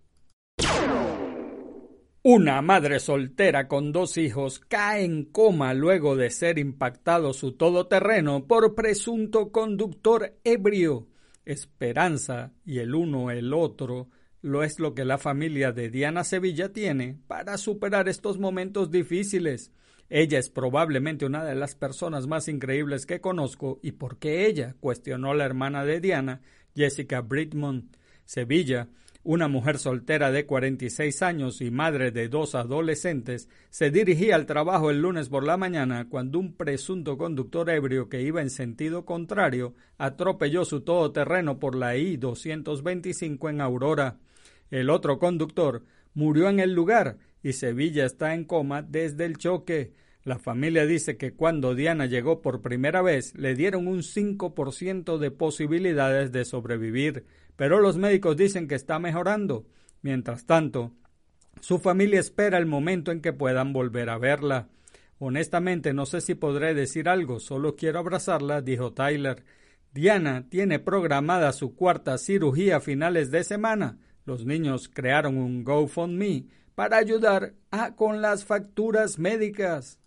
Una 2.30 2.60
madre 2.60 3.00
soltera 3.00 3.68
con 3.68 3.90
dos 3.90 4.18
hijos 4.18 4.60
cae 4.60 5.02
en 5.02 5.24
coma 5.24 5.72
luego 5.72 6.14
de 6.14 6.28
ser 6.28 6.58
impactado 6.58 7.32
su 7.32 7.52
todoterreno 7.52 8.46
por 8.46 8.74
presunto 8.74 9.50
conductor 9.50 10.36
ebrio. 10.44 11.08
Esperanza 11.46 12.52
y 12.66 12.80
el 12.80 12.94
uno 12.94 13.30
el 13.30 13.54
otro 13.54 14.10
lo 14.42 14.62
es 14.62 14.78
lo 14.78 14.94
que 14.94 15.06
la 15.06 15.16
familia 15.16 15.72
de 15.72 15.88
Diana 15.88 16.22
Sevilla 16.22 16.70
tiene 16.70 17.16
para 17.28 17.56
superar 17.56 18.10
estos 18.10 18.38
momentos 18.38 18.90
difíciles. 18.90 19.72
Ella 20.10 20.38
es 20.38 20.50
probablemente 20.50 21.24
una 21.24 21.46
de 21.46 21.54
las 21.54 21.74
personas 21.76 22.26
más 22.26 22.46
increíbles 22.48 23.06
que 23.06 23.22
conozco 23.22 23.80
y 23.82 23.92
porque 23.92 24.44
ella 24.44 24.76
cuestionó 24.80 25.32
la 25.32 25.46
hermana 25.46 25.86
de 25.86 25.98
Diana, 25.98 26.42
Jessica 26.76 27.22
Britmont. 27.22 27.96
Sevilla, 28.26 28.88
una 29.28 29.46
mujer 29.46 29.76
soltera 29.76 30.30
de 30.30 30.46
46 30.46 31.20
años 31.20 31.60
y 31.60 31.70
madre 31.70 32.12
de 32.12 32.30
dos 32.30 32.54
adolescentes, 32.54 33.50
se 33.68 33.90
dirigía 33.90 34.34
al 34.34 34.46
trabajo 34.46 34.90
el 34.90 35.02
lunes 35.02 35.28
por 35.28 35.44
la 35.44 35.58
mañana 35.58 36.08
cuando 36.08 36.38
un 36.38 36.54
presunto 36.54 37.18
conductor 37.18 37.68
ebrio 37.68 38.08
que 38.08 38.22
iba 38.22 38.40
en 38.40 38.48
sentido 38.48 39.04
contrario 39.04 39.74
atropelló 39.98 40.64
su 40.64 40.80
todoterreno 40.80 41.58
por 41.58 41.74
la 41.74 41.94
I-225 41.94 43.50
en 43.50 43.60
Aurora. 43.60 44.16
El 44.70 44.88
otro 44.88 45.18
conductor 45.18 45.84
murió 46.14 46.48
en 46.48 46.58
el 46.58 46.72
lugar 46.72 47.18
y 47.42 47.52
Sevilla 47.52 48.06
está 48.06 48.32
en 48.32 48.44
coma 48.44 48.80
desde 48.80 49.26
el 49.26 49.36
choque. 49.36 49.92
La 50.24 50.38
familia 50.38 50.86
dice 50.86 51.18
que 51.18 51.34
cuando 51.34 51.74
Diana 51.74 52.06
llegó 52.06 52.40
por 52.40 52.62
primera 52.62 53.02
vez 53.02 53.34
le 53.34 53.54
dieron 53.54 53.88
un 53.88 53.98
5% 53.98 55.18
de 55.18 55.30
posibilidades 55.30 56.32
de 56.32 56.46
sobrevivir, 56.46 57.26
pero 57.58 57.78
los 57.78 57.98
médicos 57.98 58.38
dicen 58.38 58.66
que 58.68 58.76
está 58.76 58.98
mejorando. 58.98 59.66
Mientras 60.00 60.46
tanto, 60.46 60.92
su 61.60 61.78
familia 61.78 62.20
espera 62.20 62.56
el 62.56 62.64
momento 62.64 63.12
en 63.12 63.20
que 63.20 63.34
puedan 63.34 63.74
volver 63.74 64.08
a 64.08 64.16
verla. 64.16 64.68
Honestamente 65.18 65.92
no 65.92 66.06
sé 66.06 66.22
si 66.22 66.34
podré 66.34 66.72
decir 66.72 67.10
algo, 67.10 67.38
solo 67.38 67.76
quiero 67.76 67.98
abrazarla, 67.98 68.62
dijo 68.62 68.94
Tyler. 68.94 69.44
Diana 69.92 70.46
tiene 70.48 70.78
programada 70.78 71.52
su 71.52 71.74
cuarta 71.74 72.16
cirugía 72.16 72.78
a 72.78 72.80
finales 72.80 73.30
de 73.30 73.44
semana 73.44 73.98
los 74.28 74.44
niños 74.44 74.90
crearon 74.92 75.38
un 75.38 75.64
GoFundMe 75.64 76.44
para 76.74 76.98
ayudar 76.98 77.54
a, 77.70 77.96
con 77.96 78.20
las 78.20 78.44
facturas 78.44 79.18
médicas. 79.18 79.98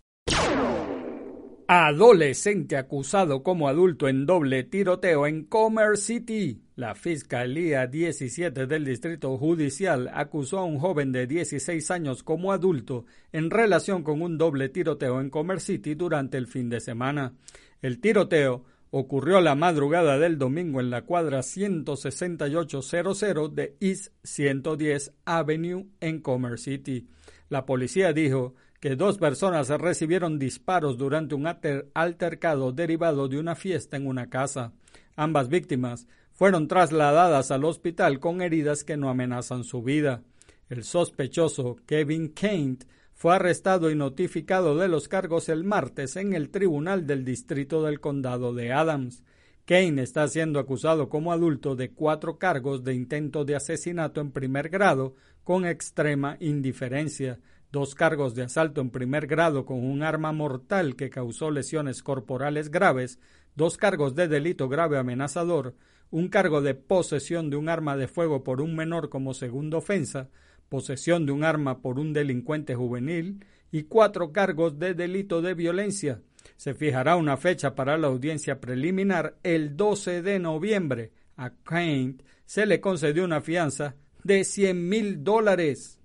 Adolescente 1.74 2.76
acusado 2.76 3.44
como 3.44 3.70
adulto 3.70 4.10
en 4.10 4.26
doble 4.26 4.66
tiroteo 4.66 5.26
en 5.26 5.46
Commerce 5.46 6.04
City. 6.04 6.62
La 6.76 6.96
Fiscalía 6.96 7.88
17 7.88 8.68
del 8.68 8.84
Distrito 8.84 9.38
Judicial 9.38 10.12
acusó 10.14 10.60
a 10.60 10.66
un 10.66 10.80
joven 10.80 11.14
de 11.14 11.28
16 11.28 11.90
años 11.92 12.24
como 12.24 12.52
adulto 12.52 13.06
en 13.32 13.50
relación 13.50 14.04
con 14.04 14.22
un 14.22 14.38
doble 14.38 14.68
tiroteo 14.68 15.22
en 15.22 15.30
Commerce 15.30 15.68
City 15.68 15.96
durante 15.96 16.38
el 16.38 16.48
fin 16.48 16.68
de 16.68 16.82
semana. 16.82 17.36
El 17.82 18.02
tiroteo 18.02 18.66
ocurrió 18.90 19.40
la 19.40 19.56
madrugada 19.56 20.20
del 20.20 20.38
domingo 20.38 20.82
en 20.82 20.90
la 20.90 21.04
cuadra 21.04 21.42
16800 21.42 23.56
de 23.56 23.78
East 23.80 24.12
110 24.24 25.14
Avenue 25.24 25.86
en 26.02 26.20
Commerce 26.20 26.66
City. 26.66 27.08
La 27.48 27.66
policía 27.66 28.12
dijo 28.12 28.56
que 28.82 28.96
dos 28.96 29.20
personas 29.20 29.70
recibieron 29.70 30.40
disparos 30.40 30.98
durante 30.98 31.36
un 31.36 31.48
altercado 31.94 32.72
derivado 32.72 33.28
de 33.28 33.40
una 33.40 33.56
fiesta 33.56 33.96
en 33.96 34.08
una 34.08 34.30
casa. 34.30 34.74
Ambas 35.16 35.50
víctimas 35.50 36.08
fueron 36.34 36.68
trasladadas 36.68 37.52
al 37.52 37.64
hospital 37.64 38.20
con 38.20 38.42
heridas 38.42 38.84
que 38.84 38.98
no 38.98 39.10
amenazan 39.10 39.64
su 39.64 39.84
vida. 39.84 40.24
El 40.68 40.84
sospechoso 40.84 41.78
Kevin 41.86 42.34
Kent 42.34 42.86
fue 43.14 43.36
arrestado 43.36 43.92
y 43.92 43.96
notificado 43.96 44.76
de 44.76 44.88
los 44.88 45.08
cargos 45.08 45.48
el 45.50 45.64
martes 45.64 46.16
en 46.16 46.34
el 46.34 46.50
Tribunal 46.50 47.06
del 47.06 47.24
Distrito 47.24 47.84
del 47.84 48.00
Condado 48.00 48.52
de 48.56 48.74
Adams. 48.74 49.24
Kane 49.66 50.02
está 50.02 50.28
siendo 50.28 50.60
acusado 50.60 51.08
como 51.08 51.32
adulto 51.32 51.76
de 51.76 51.92
cuatro 51.92 52.40
cargos 52.40 52.84
de 52.84 52.96
intento 52.96 53.46
de 53.46 53.56
asesinato 53.56 54.22
en 54.22 54.32
primer 54.32 54.70
grado 54.70 55.14
con 55.44 55.68
extrema 55.68 56.38
indiferencia, 56.40 57.38
dos 57.72 57.96
cargos 57.96 58.36
de 58.36 58.44
asalto 58.44 58.82
en 58.82 58.90
primer 58.90 59.28
grado 59.28 59.66
con 59.66 59.84
un 59.84 60.04
arma 60.04 60.32
mortal 60.32 60.96
que 60.96 61.10
causó 61.10 61.52
lesiones 61.52 62.04
corporales 62.04 62.70
graves, 62.70 63.20
dos 63.56 63.78
cargos 63.78 64.16
de 64.16 64.28
delito 64.28 64.68
grave 64.68 64.98
amenazador, 64.98 65.76
un 66.10 66.28
cargo 66.28 66.62
de 66.62 66.76
posesión 66.76 67.50
de 67.50 67.56
un 67.56 67.70
arma 67.70 67.96
de 67.96 68.08
fuego 68.08 68.44
por 68.44 68.62
un 68.62 68.76
menor 68.76 69.10
como 69.10 69.34
segunda 69.34 69.78
ofensa, 69.78 70.30
posesión 70.68 71.26
de 71.26 71.32
un 71.32 71.44
arma 71.44 71.82
por 71.82 72.00
un 72.00 72.14
delincuente 72.14 72.76
juvenil 72.76 73.46
y 73.72 73.84
cuatro 73.84 74.32
cargos 74.32 74.78
de 74.78 74.94
delito 74.94 75.42
de 75.42 75.54
violencia. 75.54 76.22
Se 76.58 76.74
fijará 76.74 77.16
una 77.16 77.38
fecha 77.38 77.76
para 77.76 77.98
la 77.98 78.08
audiencia 78.08 78.60
preliminar 78.60 79.38
el 79.44 79.78
12 79.78 80.22
de 80.22 80.40
noviembre. 80.40 81.12
A 81.38 81.52
Kane 81.64 82.18
se 82.46 82.66
le 82.66 82.82
concedió 82.82 83.24
una 83.24 83.42
fianza 83.42 83.96
de 84.24 84.44
100 84.44 84.90
mil 84.90 85.24
dólares. 85.24 86.01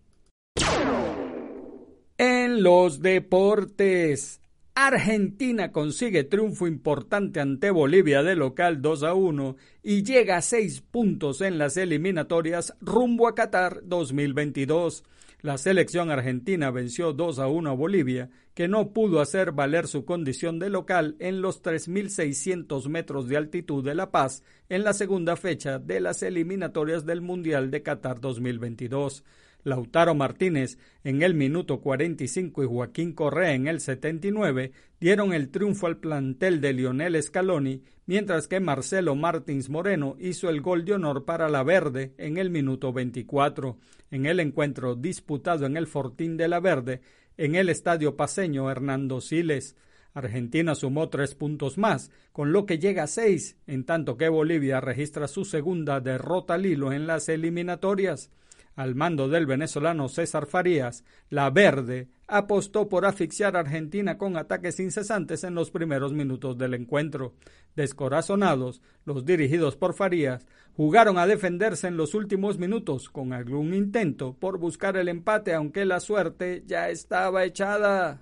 Los 2.58 3.02
deportes, 3.02 4.40
Argentina 4.74 5.72
consigue 5.72 6.24
triunfo 6.24 6.66
importante 6.66 7.38
ante 7.38 7.70
Bolivia 7.70 8.22
de 8.22 8.34
local 8.34 8.80
2 8.80 9.02
a 9.02 9.12
1 9.12 9.56
y 9.82 10.04
llega 10.04 10.38
a 10.38 10.42
6 10.42 10.80
puntos 10.80 11.42
en 11.42 11.58
las 11.58 11.76
eliminatorias 11.76 12.74
rumbo 12.80 13.28
a 13.28 13.34
Qatar 13.34 13.82
2022. 13.84 15.04
La 15.42 15.58
selección 15.58 16.10
argentina 16.10 16.70
venció 16.70 17.12
2 17.12 17.40
a 17.40 17.46
1 17.46 17.68
a 17.68 17.74
Bolivia, 17.74 18.30
que 18.54 18.68
no 18.68 18.94
pudo 18.94 19.20
hacer 19.20 19.52
valer 19.52 19.86
su 19.86 20.06
condición 20.06 20.58
de 20.58 20.70
local 20.70 21.16
en 21.18 21.42
los 21.42 21.62
3.600 21.62 22.88
metros 22.88 23.28
de 23.28 23.36
altitud 23.36 23.84
de 23.84 23.94
La 23.94 24.10
Paz 24.10 24.42
en 24.70 24.82
la 24.82 24.94
segunda 24.94 25.36
fecha 25.36 25.78
de 25.78 26.00
las 26.00 26.22
eliminatorias 26.22 27.04
del 27.04 27.20
Mundial 27.20 27.70
de 27.70 27.82
Qatar 27.82 28.18
2022. 28.18 29.24
Lautaro 29.66 30.14
Martínez 30.14 30.78
en 31.02 31.22
el 31.22 31.34
minuto 31.34 31.80
45 31.80 32.62
y 32.62 32.66
Joaquín 32.68 33.12
Correa 33.12 33.52
en 33.52 33.66
el 33.66 33.80
79 33.80 34.70
dieron 35.00 35.32
el 35.32 35.50
triunfo 35.50 35.88
al 35.88 35.96
plantel 35.96 36.60
de 36.60 36.72
Lionel 36.72 37.20
Scaloni, 37.20 37.82
mientras 38.06 38.46
que 38.46 38.60
Marcelo 38.60 39.16
Martins 39.16 39.68
Moreno 39.68 40.14
hizo 40.20 40.50
el 40.50 40.60
gol 40.60 40.84
de 40.84 40.92
honor 40.92 41.24
para 41.24 41.48
la 41.48 41.64
Verde 41.64 42.14
en 42.16 42.36
el 42.36 42.48
minuto 42.48 42.92
24. 42.92 43.76
En 44.12 44.26
el 44.26 44.38
encuentro 44.38 44.94
disputado 44.94 45.66
en 45.66 45.76
el 45.76 45.88
Fortín 45.88 46.36
de 46.36 46.46
la 46.46 46.60
Verde, 46.60 47.00
en 47.36 47.56
el 47.56 47.68
estadio 47.68 48.16
paseño 48.16 48.70
Hernando 48.70 49.20
Siles. 49.20 49.74
Argentina 50.14 50.76
sumó 50.76 51.08
tres 51.08 51.34
puntos 51.34 51.76
más, 51.76 52.12
con 52.30 52.52
lo 52.52 52.66
que 52.66 52.78
llega 52.78 53.02
a 53.02 53.08
seis, 53.08 53.56
en 53.66 53.82
tanto 53.84 54.16
que 54.16 54.28
Bolivia 54.28 54.80
registra 54.80 55.26
su 55.26 55.44
segunda 55.44 55.98
derrota 55.98 56.54
al 56.54 56.66
hilo 56.66 56.92
en 56.92 57.08
las 57.08 57.28
eliminatorias. 57.28 58.30
Al 58.76 58.94
mando 58.94 59.28
del 59.28 59.46
venezolano 59.46 60.08
César 60.08 60.46
Farías, 60.46 61.02
la 61.30 61.50
Verde 61.50 62.08
apostó 62.28 62.88
por 62.88 63.06
asfixiar 63.06 63.56
a 63.56 63.60
Argentina 63.60 64.18
con 64.18 64.36
ataques 64.36 64.78
incesantes 64.78 65.44
en 65.44 65.54
los 65.54 65.70
primeros 65.70 66.12
minutos 66.12 66.58
del 66.58 66.74
encuentro. 66.74 67.34
Descorazonados, 67.74 68.82
los 69.04 69.24
dirigidos 69.24 69.76
por 69.76 69.94
Farías 69.94 70.46
jugaron 70.76 71.16
a 71.16 71.26
defenderse 71.26 71.88
en 71.88 71.96
los 71.96 72.14
últimos 72.14 72.58
minutos 72.58 73.08
con 73.08 73.32
algún 73.32 73.72
intento 73.72 74.34
por 74.38 74.58
buscar 74.58 74.96
el 74.98 75.08
empate 75.08 75.54
aunque 75.54 75.86
la 75.86 75.98
suerte 76.00 76.62
ya 76.66 76.90
estaba 76.90 77.44
echada. 77.44 78.20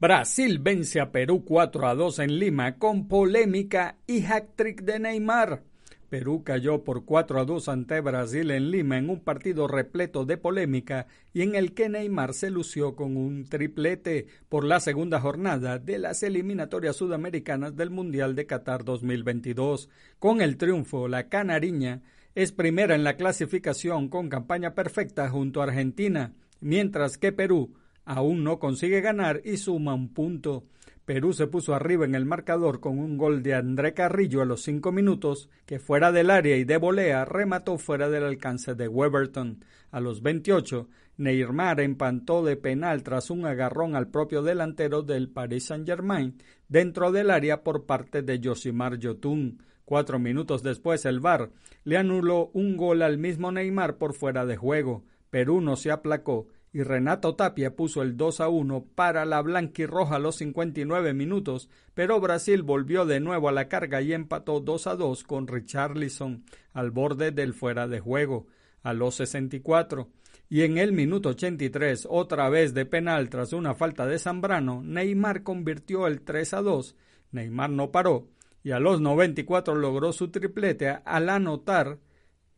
Brasil 0.00 0.58
vence 0.60 0.98
a 0.98 1.12
Perú 1.12 1.44
4 1.44 1.86
a 1.86 1.94
2 1.94 2.20
en 2.20 2.38
Lima 2.38 2.78
con 2.78 3.06
polémica 3.06 3.96
y 4.06 4.24
hat-trick 4.24 4.82
de 4.82 4.98
Neymar. 4.98 5.69
Perú 6.10 6.42
cayó 6.42 6.82
por 6.82 7.04
4 7.04 7.40
a 7.40 7.44
2 7.44 7.68
ante 7.68 8.00
Brasil 8.00 8.50
en 8.50 8.72
Lima 8.72 8.98
en 8.98 9.08
un 9.08 9.20
partido 9.20 9.68
repleto 9.68 10.24
de 10.24 10.36
polémica 10.36 11.06
y 11.32 11.42
en 11.42 11.54
el 11.54 11.72
que 11.72 11.88
Neymar 11.88 12.34
se 12.34 12.50
lució 12.50 12.96
con 12.96 13.16
un 13.16 13.44
triplete 13.44 14.26
por 14.48 14.64
la 14.64 14.80
segunda 14.80 15.20
jornada 15.20 15.78
de 15.78 15.98
las 15.98 16.24
eliminatorias 16.24 16.96
sudamericanas 16.96 17.76
del 17.76 17.90
Mundial 17.90 18.34
de 18.34 18.46
Qatar 18.46 18.84
2022. 18.84 19.88
Con 20.18 20.42
el 20.42 20.56
triunfo, 20.56 21.06
la 21.06 21.28
canariña 21.28 22.02
es 22.34 22.50
primera 22.50 22.96
en 22.96 23.04
la 23.04 23.16
clasificación 23.16 24.08
con 24.08 24.28
campaña 24.28 24.74
perfecta 24.74 25.30
junto 25.30 25.60
a 25.60 25.64
Argentina, 25.64 26.32
mientras 26.60 27.18
que 27.18 27.30
Perú 27.30 27.72
aún 28.04 28.44
no 28.44 28.58
consigue 28.58 29.00
ganar 29.00 29.40
y 29.44 29.56
suma 29.56 29.94
un 29.94 30.12
punto. 30.12 30.64
Perú 31.04 31.32
se 31.32 31.48
puso 31.48 31.74
arriba 31.74 32.04
en 32.04 32.14
el 32.14 32.24
marcador 32.24 32.78
con 32.78 32.98
un 32.98 33.16
gol 33.16 33.42
de 33.42 33.54
André 33.54 33.94
Carrillo 33.94 34.42
a 34.42 34.44
los 34.44 34.62
cinco 34.62 34.92
minutos, 34.92 35.48
que 35.66 35.80
fuera 35.80 36.12
del 36.12 36.30
área 36.30 36.56
y 36.56 36.64
de 36.64 36.76
volea 36.76 37.24
remató 37.24 37.78
fuera 37.78 38.08
del 38.08 38.22
alcance 38.22 38.74
de 38.74 38.86
Weberton. 38.86 39.64
A 39.90 39.98
los 39.98 40.22
28, 40.22 40.88
Neymar 41.16 41.80
empantó 41.80 42.44
de 42.44 42.56
penal 42.56 43.02
tras 43.02 43.30
un 43.30 43.44
agarrón 43.44 43.96
al 43.96 44.08
propio 44.08 44.42
delantero 44.42 45.02
del 45.02 45.28
Paris 45.28 45.66
Saint-Germain 45.66 46.38
dentro 46.68 47.10
del 47.10 47.30
área 47.30 47.64
por 47.64 47.86
parte 47.86 48.22
de 48.22 48.40
Josimar 48.42 48.96
Yotun. 48.96 49.62
Cuatro 49.84 50.20
minutos 50.20 50.62
después, 50.62 51.04
el 51.04 51.18
VAR 51.18 51.50
le 51.82 51.96
anuló 51.96 52.50
un 52.54 52.76
gol 52.76 53.02
al 53.02 53.18
mismo 53.18 53.50
Neymar 53.50 53.98
por 53.98 54.14
fuera 54.14 54.46
de 54.46 54.56
juego. 54.56 55.04
Perú 55.30 55.60
no 55.60 55.74
se 55.74 55.90
aplacó 55.90 56.46
y 56.72 56.82
Renato 56.82 57.34
Tapia 57.34 57.74
puso 57.74 58.02
el 58.02 58.16
2 58.16 58.40
a 58.40 58.48
1 58.48 58.84
para 58.94 59.24
la 59.24 59.42
blanquirroja 59.42 60.16
a 60.16 60.20
los 60.20 60.36
59 60.36 61.14
minutos, 61.14 61.68
pero 61.94 62.20
Brasil 62.20 62.62
volvió 62.62 63.06
de 63.06 63.20
nuevo 63.20 63.48
a 63.48 63.52
la 63.52 63.68
carga 63.68 64.00
y 64.00 64.12
empató 64.12 64.60
2 64.60 64.86
a 64.86 64.96
2 64.96 65.24
con 65.24 65.48
Richarlison 65.48 66.44
al 66.72 66.90
borde 66.90 67.32
del 67.32 67.54
fuera 67.54 67.88
de 67.88 68.00
juego 68.00 68.46
a 68.82 68.92
los 68.92 69.16
64. 69.16 70.08
Y 70.48 70.62
en 70.62 70.78
el 70.78 70.92
minuto 70.92 71.30
83, 71.30 72.06
otra 72.10 72.48
vez 72.48 72.74
de 72.74 72.86
penal 72.86 73.28
tras 73.30 73.52
una 73.52 73.74
falta 73.74 74.06
de 74.06 74.18
Zambrano, 74.18 74.82
Neymar 74.82 75.42
convirtió 75.42 76.06
el 76.06 76.22
3 76.22 76.54
a 76.54 76.62
2. 76.62 76.96
Neymar 77.32 77.70
no 77.70 77.90
paró 77.90 78.28
y 78.62 78.72
a 78.72 78.78
los 78.78 79.00
94 79.00 79.74
logró 79.74 80.12
su 80.12 80.30
triplete 80.30 80.88
al 81.04 81.28
anotar 81.28 81.98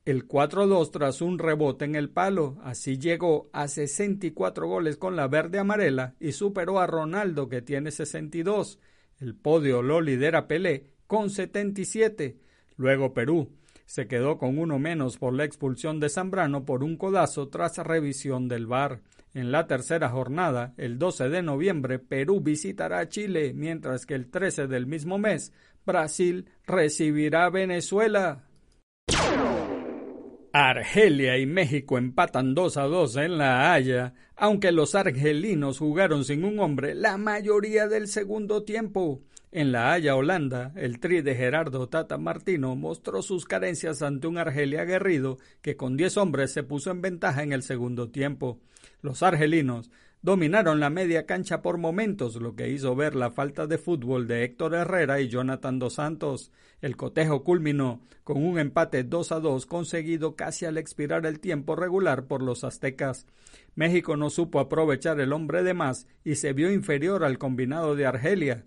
el 0.04 0.26
4-2 0.26 0.90
tras 0.90 1.22
un 1.22 1.38
rebote 1.38 1.84
en 1.84 1.94
el 1.94 2.10
palo, 2.10 2.58
así 2.62 2.98
llegó 2.98 3.48
a 3.52 3.68
64 3.68 4.66
goles 4.66 4.96
con 4.96 5.14
la 5.14 5.28
verde 5.28 5.60
amarela 5.60 6.14
y 6.18 6.32
superó 6.32 6.80
a 6.80 6.86
Ronaldo 6.86 7.48
que 7.48 7.62
tiene 7.62 7.92
62. 7.92 8.80
El 9.20 9.36
podio 9.36 9.82
lo 9.82 10.00
lidera 10.00 10.48
Pelé 10.48 10.90
con 11.06 11.30
77. 11.30 12.36
Luego 12.76 13.14
Perú 13.14 13.52
se 13.86 14.08
quedó 14.08 14.38
con 14.38 14.58
uno 14.58 14.78
menos 14.78 15.18
por 15.18 15.34
la 15.34 15.44
expulsión 15.44 16.00
de 16.00 16.08
Zambrano 16.08 16.64
por 16.64 16.82
un 16.82 16.96
codazo 16.96 17.48
tras 17.48 17.78
revisión 17.78 18.48
del 18.48 18.66
VAR. 18.66 19.02
En 19.34 19.52
la 19.52 19.66
tercera 19.66 20.08
jornada, 20.08 20.74
el 20.76 20.98
12 20.98 21.28
de 21.28 21.42
noviembre, 21.42 21.98
Perú 21.98 22.40
visitará 22.40 22.98
a 22.98 23.08
Chile, 23.08 23.52
mientras 23.54 24.04
que 24.04 24.14
el 24.14 24.30
13 24.30 24.66
del 24.66 24.86
mismo 24.86 25.16
mes, 25.18 25.52
Brasil 25.86 26.50
recibirá 26.66 27.46
a 27.46 27.50
Venezuela. 27.50 28.48
Argelia 30.54 31.38
y 31.38 31.46
México 31.46 31.96
empatan 31.96 32.54
2 32.54 32.76
a 32.76 32.82
2 32.82 33.16
en 33.16 33.38
La 33.38 33.72
Haya, 33.72 34.12
aunque 34.36 34.70
los 34.70 34.94
argelinos 34.94 35.78
jugaron 35.78 36.26
sin 36.26 36.44
un 36.44 36.60
hombre 36.60 36.94
la 36.94 37.16
mayoría 37.16 37.88
del 37.88 38.06
segundo 38.06 38.62
tiempo. 38.62 39.22
En 39.50 39.72
La 39.72 39.94
Haya, 39.94 40.14
Holanda, 40.14 40.72
el 40.76 41.00
tri 41.00 41.22
de 41.22 41.34
Gerardo 41.34 41.88
Tata 41.88 42.18
Martino 42.18 42.76
mostró 42.76 43.22
sus 43.22 43.46
carencias 43.46 44.02
ante 44.02 44.26
un 44.26 44.36
Argelia 44.36 44.82
aguerrido 44.82 45.38
que 45.62 45.76
con 45.76 45.96
10 45.96 46.18
hombres 46.18 46.52
se 46.52 46.62
puso 46.62 46.90
en 46.90 47.00
ventaja 47.00 47.42
en 47.42 47.54
el 47.54 47.62
segundo 47.62 48.10
tiempo. 48.10 48.60
Los 49.00 49.22
argelinos 49.22 49.90
dominaron 50.22 50.78
la 50.78 50.88
media 50.88 51.26
cancha 51.26 51.62
por 51.62 51.78
momentos, 51.78 52.36
lo 52.36 52.54
que 52.54 52.70
hizo 52.70 52.94
ver 52.94 53.16
la 53.16 53.32
falta 53.32 53.66
de 53.66 53.76
fútbol 53.76 54.28
de 54.28 54.44
Héctor 54.44 54.74
Herrera 54.74 55.20
y 55.20 55.28
Jonathan 55.28 55.80
Dos 55.80 55.94
Santos. 55.94 56.52
El 56.80 56.96
cotejo 56.96 57.42
culminó 57.42 58.00
con 58.22 58.42
un 58.42 58.58
empate 58.58 59.02
2 59.02 59.32
a 59.32 59.40
2 59.40 59.66
conseguido 59.66 60.36
casi 60.36 60.64
al 60.64 60.78
expirar 60.78 61.26
el 61.26 61.40
tiempo 61.40 61.74
regular 61.74 62.26
por 62.26 62.42
los 62.42 62.62
aztecas. 62.62 63.26
México 63.74 64.16
no 64.16 64.30
supo 64.30 64.60
aprovechar 64.60 65.20
el 65.20 65.32
hombre 65.32 65.64
de 65.64 65.74
más 65.74 66.06
y 66.24 66.36
se 66.36 66.52
vio 66.52 66.72
inferior 66.72 67.24
al 67.24 67.38
combinado 67.38 67.96
de 67.96 68.06
Argelia. 68.06 68.64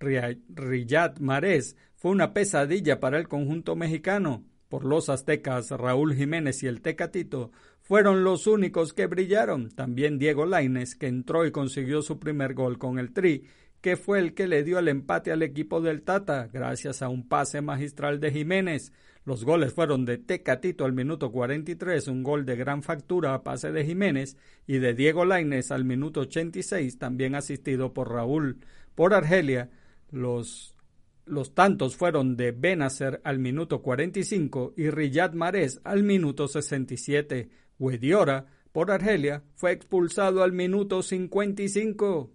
Riyad 0.00 1.18
Marés 1.18 1.76
fue 1.94 2.10
una 2.10 2.32
pesadilla 2.32 3.00
para 3.00 3.18
el 3.18 3.28
conjunto 3.28 3.76
mexicano. 3.76 4.44
Por 4.68 4.84
los 4.84 5.08
aztecas, 5.08 5.70
Raúl 5.70 6.14
Jiménez 6.14 6.62
y 6.62 6.66
el 6.66 6.82
Tecatito 6.82 7.50
fueron 7.88 8.22
los 8.22 8.46
únicos 8.46 8.92
que 8.92 9.06
brillaron. 9.06 9.70
También 9.70 10.18
Diego 10.18 10.44
Laines, 10.44 10.94
que 10.94 11.06
entró 11.06 11.46
y 11.46 11.52
consiguió 11.52 12.02
su 12.02 12.18
primer 12.18 12.52
gol 12.52 12.76
con 12.76 12.98
el 12.98 13.14
Tri, 13.14 13.46
que 13.80 13.96
fue 13.96 14.18
el 14.18 14.34
que 14.34 14.46
le 14.46 14.62
dio 14.62 14.78
el 14.78 14.88
empate 14.88 15.32
al 15.32 15.42
equipo 15.42 15.80
del 15.80 16.02
Tata, 16.02 16.50
gracias 16.52 17.00
a 17.00 17.08
un 17.08 17.26
pase 17.26 17.62
magistral 17.62 18.20
de 18.20 18.30
Jiménez. 18.30 18.92
Los 19.24 19.42
goles 19.42 19.72
fueron 19.72 20.04
de 20.04 20.18
Tecatito 20.18 20.84
al 20.84 20.92
minuto 20.92 21.32
43, 21.32 22.08
un 22.08 22.22
gol 22.22 22.44
de 22.44 22.56
gran 22.56 22.82
factura 22.82 23.32
a 23.32 23.42
pase 23.42 23.72
de 23.72 23.86
Jiménez, 23.86 24.36
y 24.66 24.80
de 24.80 24.92
Diego 24.92 25.24
Laines 25.24 25.70
al 25.70 25.86
minuto 25.86 26.20
86, 26.20 26.98
también 26.98 27.34
asistido 27.34 27.94
por 27.94 28.12
Raúl. 28.12 28.58
Por 28.94 29.14
Argelia, 29.14 29.70
los 30.10 30.74
los 31.24 31.54
tantos 31.54 31.96
fueron 31.96 32.36
de 32.36 32.52
Benacer 32.52 33.20
al 33.24 33.38
minuto 33.38 33.82
45 33.82 34.74
y 34.76 34.90
Riyad 34.90 35.34
Mahrez 35.34 35.80
al 35.84 36.02
minuto 36.02 36.48
67. 36.48 37.48
Huediora, 37.78 38.46
por 38.72 38.90
Argelia, 38.90 39.42
fue 39.54 39.72
expulsado 39.72 40.42
al 40.42 40.52
minuto 40.52 41.02
55. 41.02 42.30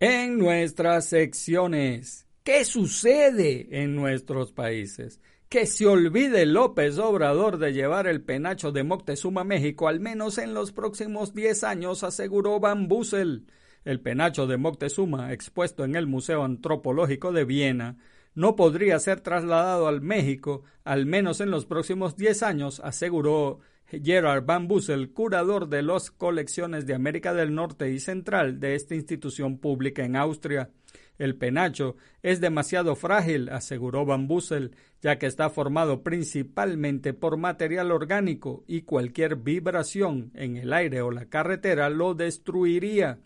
En 0.00 0.38
nuestras 0.38 1.06
secciones, 1.06 2.26
¿qué 2.44 2.64
sucede 2.64 3.68
en 3.82 3.96
nuestros 3.96 4.52
países? 4.52 5.20
Que 5.48 5.66
se 5.66 5.86
olvide 5.86 6.46
López 6.46 6.98
Obrador 6.98 7.58
de 7.58 7.72
llevar 7.72 8.06
el 8.06 8.22
penacho 8.22 8.70
de 8.70 8.84
Moctezuma 8.84 9.40
a 9.40 9.44
México 9.44 9.88
al 9.88 9.98
menos 9.98 10.38
en 10.38 10.54
los 10.54 10.72
próximos 10.72 11.34
10 11.34 11.64
años, 11.64 12.04
aseguró 12.04 12.60
Van 12.60 12.86
Bussel. 12.86 13.46
El 13.84 14.00
penacho 14.00 14.46
de 14.46 14.56
Moctezuma, 14.56 15.32
expuesto 15.32 15.84
en 15.84 15.96
el 15.96 16.06
Museo 16.06 16.44
Antropológico 16.44 17.32
de 17.32 17.44
Viena, 17.44 17.96
no 18.38 18.54
podría 18.54 19.00
ser 19.00 19.20
trasladado 19.20 19.88
al 19.88 20.00
México, 20.00 20.62
al 20.84 21.06
menos 21.06 21.40
en 21.40 21.50
los 21.50 21.66
próximos 21.66 22.16
10 22.16 22.44
años, 22.44 22.80
aseguró 22.84 23.58
Gerard 23.88 24.44
Van 24.46 24.68
Bussel, 24.68 25.10
curador 25.10 25.68
de 25.68 25.82
las 25.82 26.12
colecciones 26.12 26.86
de 26.86 26.94
América 26.94 27.34
del 27.34 27.52
Norte 27.52 27.90
y 27.90 27.98
Central 27.98 28.60
de 28.60 28.76
esta 28.76 28.94
institución 28.94 29.58
pública 29.58 30.04
en 30.04 30.14
Austria. 30.14 30.70
El 31.18 31.34
penacho 31.34 31.96
es 32.22 32.40
demasiado 32.40 32.94
frágil, 32.94 33.48
aseguró 33.48 34.06
Van 34.06 34.28
Bussel, 34.28 34.70
ya 35.02 35.18
que 35.18 35.26
está 35.26 35.50
formado 35.50 36.04
principalmente 36.04 37.14
por 37.14 37.38
material 37.38 37.90
orgánico 37.90 38.62
y 38.68 38.82
cualquier 38.82 39.34
vibración 39.34 40.30
en 40.34 40.56
el 40.56 40.72
aire 40.72 41.02
o 41.02 41.10
la 41.10 41.24
carretera 41.24 41.90
lo 41.90 42.14
destruiría. 42.14 43.18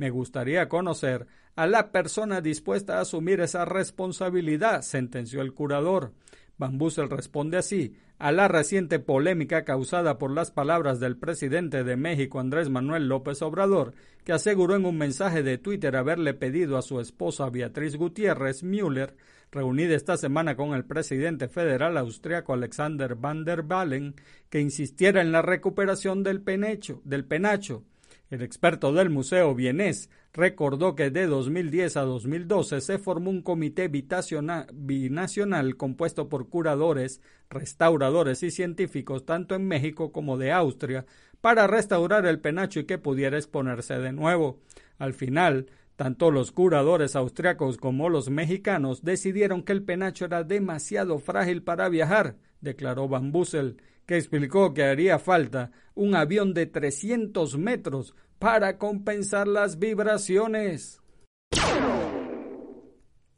Me 0.00 0.08
gustaría 0.08 0.66
conocer 0.66 1.26
a 1.56 1.66
la 1.66 1.92
persona 1.92 2.40
dispuesta 2.40 2.96
a 2.96 3.00
asumir 3.02 3.42
esa 3.42 3.66
responsabilidad, 3.66 4.80
sentenció 4.80 5.42
el 5.42 5.52
curador. 5.52 6.14
Van 6.56 6.78
responde 7.10 7.58
así 7.58 7.98
a 8.18 8.32
la 8.32 8.48
reciente 8.48 8.98
polémica 8.98 9.62
causada 9.64 10.16
por 10.16 10.30
las 10.30 10.52
palabras 10.52 11.00
del 11.00 11.18
presidente 11.18 11.84
de 11.84 11.98
México 11.98 12.40
Andrés 12.40 12.70
Manuel 12.70 13.08
López 13.08 13.42
Obrador, 13.42 13.92
que 14.24 14.32
aseguró 14.32 14.74
en 14.74 14.86
un 14.86 14.96
mensaje 14.96 15.42
de 15.42 15.58
Twitter 15.58 15.94
haberle 15.94 16.32
pedido 16.32 16.78
a 16.78 16.82
su 16.82 16.98
esposa 16.98 17.50
Beatriz 17.50 17.96
Gutiérrez 17.96 18.62
Müller, 18.62 19.14
reunida 19.52 19.94
esta 19.94 20.16
semana 20.16 20.56
con 20.56 20.72
el 20.72 20.86
presidente 20.86 21.46
federal 21.48 21.98
austriaco 21.98 22.54
Alexander 22.54 23.16
Van 23.16 23.44
der 23.44 23.64
Ballen, 23.64 24.14
que 24.48 24.60
insistiera 24.60 25.20
en 25.20 25.30
la 25.30 25.42
recuperación 25.42 26.22
del 26.22 26.40
del 26.40 27.26
penacho 27.26 27.84
El 28.30 28.42
experto 28.42 28.92
del 28.92 29.10
Museo 29.10 29.56
Vienés 29.56 30.08
recordó 30.32 30.94
que 30.94 31.10
de 31.10 31.26
2010 31.26 31.96
a 31.96 32.02
2012 32.02 32.80
se 32.80 32.98
formó 32.98 33.28
un 33.28 33.42
comité 33.42 33.88
binacional 33.88 35.76
compuesto 35.76 36.28
por 36.28 36.48
curadores, 36.48 37.20
restauradores 37.48 38.44
y 38.44 38.52
científicos 38.52 39.26
tanto 39.26 39.56
en 39.56 39.66
México 39.66 40.12
como 40.12 40.38
de 40.38 40.52
Austria 40.52 41.06
para 41.40 41.66
restaurar 41.66 42.24
el 42.24 42.38
penacho 42.38 42.78
y 42.78 42.84
que 42.84 42.98
pudiera 42.98 43.36
exponerse 43.36 43.98
de 43.98 44.12
nuevo. 44.12 44.60
Al 44.98 45.12
final, 45.12 45.66
tanto 45.96 46.30
los 46.30 46.52
curadores 46.52 47.16
austriacos 47.16 47.78
como 47.78 48.08
los 48.08 48.30
mexicanos 48.30 49.02
decidieron 49.02 49.64
que 49.64 49.72
el 49.72 49.82
penacho 49.82 50.26
era 50.26 50.44
demasiado 50.44 51.18
frágil 51.18 51.64
para 51.64 51.88
viajar, 51.88 52.36
declaró 52.60 53.08
Van 53.08 53.32
Bussel, 53.32 53.82
que 54.10 54.16
explicó 54.16 54.74
que 54.74 54.82
haría 54.82 55.20
falta 55.20 55.70
un 55.94 56.16
avión 56.16 56.52
de 56.52 56.66
300 56.66 57.56
metros 57.58 58.16
para 58.40 58.76
compensar 58.76 59.46
las 59.46 59.78
vibraciones. 59.78 61.00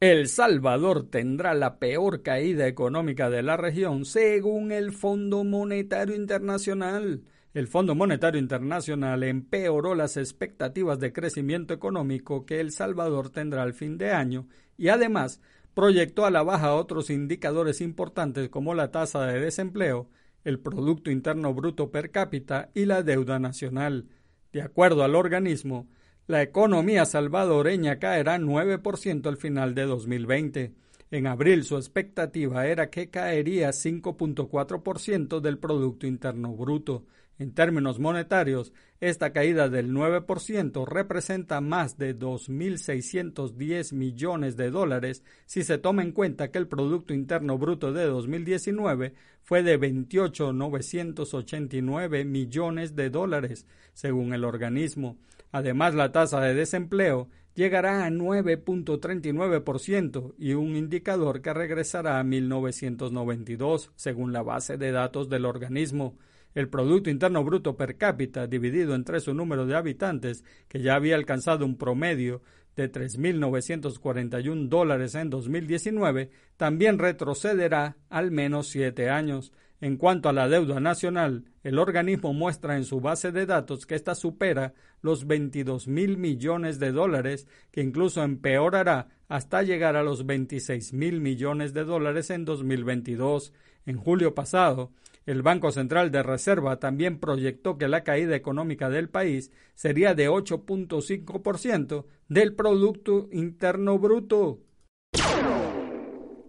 El 0.00 0.28
Salvador 0.28 1.10
tendrá 1.10 1.52
la 1.52 1.78
peor 1.78 2.22
caída 2.22 2.66
económica 2.66 3.28
de 3.28 3.42
la 3.42 3.58
región 3.58 4.06
según 4.06 4.72
el 4.72 4.92
Fondo 4.92 5.44
Monetario 5.44 6.16
Internacional. 6.16 7.22
El 7.52 7.68
Fondo 7.68 7.94
Monetario 7.94 8.40
Internacional 8.40 9.24
empeoró 9.24 9.94
las 9.94 10.16
expectativas 10.16 10.98
de 10.98 11.12
crecimiento 11.12 11.74
económico 11.74 12.46
que 12.46 12.60
El 12.60 12.70
Salvador 12.70 13.28
tendrá 13.28 13.62
al 13.62 13.74
fin 13.74 13.98
de 13.98 14.12
año 14.12 14.48
y 14.78 14.88
además 14.88 15.42
proyectó 15.74 16.24
a 16.24 16.30
la 16.30 16.42
baja 16.42 16.74
otros 16.74 17.10
indicadores 17.10 17.82
importantes 17.82 18.48
como 18.48 18.74
la 18.74 18.90
tasa 18.90 19.26
de 19.26 19.38
desempleo, 19.38 20.08
el 20.44 20.58
Producto 20.58 21.10
Interno 21.10 21.54
Bruto 21.54 21.90
per 21.90 22.10
cápita 22.10 22.70
y 22.74 22.84
la 22.84 23.02
deuda 23.02 23.38
nacional. 23.38 24.06
De 24.52 24.62
acuerdo 24.62 25.04
al 25.04 25.14
organismo, 25.14 25.88
la 26.26 26.42
economía 26.42 27.04
salvadoreña 27.04 27.98
caerá 27.98 28.38
9% 28.38 29.26
al 29.26 29.36
final 29.36 29.74
de 29.74 29.82
2020. 29.84 30.72
En 31.10 31.26
abril 31.26 31.64
su 31.64 31.76
expectativa 31.76 32.66
era 32.66 32.90
que 32.90 33.10
caería 33.10 33.70
5.4% 33.70 35.40
del 35.40 35.58
Producto 35.58 36.06
Interno 36.06 36.54
Bruto. 36.54 37.04
En 37.42 37.52
términos 37.54 37.98
monetarios, 37.98 38.72
esta 39.00 39.32
caída 39.32 39.68
del 39.68 39.92
9% 39.92 40.86
representa 40.86 41.60
más 41.60 41.98
de 41.98 42.16
2.610 42.16 43.94
millones 43.94 44.56
de 44.56 44.70
dólares 44.70 45.24
si 45.46 45.64
se 45.64 45.78
toma 45.78 46.02
en 46.02 46.12
cuenta 46.12 46.52
que 46.52 46.58
el 46.58 46.68
Producto 46.68 47.12
Interno 47.12 47.58
Bruto 47.58 47.92
de 47.92 48.04
2019 48.04 49.14
fue 49.42 49.64
de 49.64 49.80
28.989 49.80 52.24
millones 52.24 52.94
de 52.94 53.10
dólares, 53.10 53.66
según 53.92 54.34
el 54.34 54.44
organismo. 54.44 55.18
Además, 55.50 55.96
la 55.96 56.12
tasa 56.12 56.40
de 56.40 56.54
desempleo 56.54 57.28
llegará 57.56 58.06
a 58.06 58.08
9.39% 58.08 60.34
y 60.38 60.52
un 60.52 60.76
indicador 60.76 61.42
que 61.42 61.52
regresará 61.52 62.20
a 62.20 62.22
1992, 62.22 63.90
según 63.96 64.32
la 64.32 64.44
base 64.44 64.76
de 64.76 64.92
datos 64.92 65.28
del 65.28 65.44
organismo 65.44 66.16
el 66.54 66.68
Producto 66.68 67.10
Interno 67.10 67.44
Bruto 67.44 67.76
per 67.76 67.96
cápita 67.96 68.46
dividido 68.46 68.94
entre 68.94 69.20
su 69.20 69.34
número 69.34 69.66
de 69.66 69.76
habitantes, 69.76 70.44
que 70.68 70.80
ya 70.80 70.94
había 70.94 71.16
alcanzado 71.16 71.64
un 71.64 71.76
promedio 71.76 72.42
de 72.76 72.90
3.941 72.90 74.68
dólares 74.68 75.14
en 75.14 75.30
2019, 75.30 76.30
también 76.56 76.98
retrocederá 76.98 77.96
al 78.08 78.30
menos 78.30 78.68
siete 78.68 79.10
años. 79.10 79.52
En 79.80 79.96
cuanto 79.96 80.28
a 80.28 80.32
la 80.32 80.48
deuda 80.48 80.78
nacional, 80.78 81.44
el 81.64 81.78
organismo 81.78 82.32
muestra 82.32 82.76
en 82.76 82.84
su 82.84 83.00
base 83.00 83.32
de 83.32 83.46
datos 83.46 83.84
que 83.84 83.96
ésta 83.96 84.14
supera 84.14 84.74
los 85.00 85.26
22 85.26 85.88
mil 85.88 86.18
millones 86.18 86.78
de 86.78 86.92
dólares, 86.92 87.48
que 87.72 87.82
incluso 87.82 88.22
empeorará 88.22 89.08
hasta 89.28 89.62
llegar 89.62 89.96
a 89.96 90.04
los 90.04 90.24
26 90.24 90.92
mil 90.92 91.20
millones 91.20 91.74
de 91.74 91.84
dólares 91.84 92.30
en 92.30 92.44
2022. 92.44 93.52
En 93.84 93.96
julio 93.96 94.34
pasado, 94.36 94.92
el 95.26 95.42
Banco 95.42 95.70
Central 95.70 96.10
de 96.10 96.22
Reserva 96.22 96.78
también 96.78 97.18
proyectó 97.18 97.78
que 97.78 97.88
la 97.88 98.02
caída 98.02 98.34
económica 98.34 98.90
del 98.90 99.08
país 99.08 99.50
sería 99.74 100.14
de 100.14 100.28
8.5% 100.28 102.04
del 102.28 102.54
Producto 102.54 103.28
Interno 103.30 103.98
Bruto. 103.98 104.60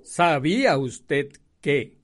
¿Sabía 0.02 0.78
usted 0.78 1.30
que 1.62 1.98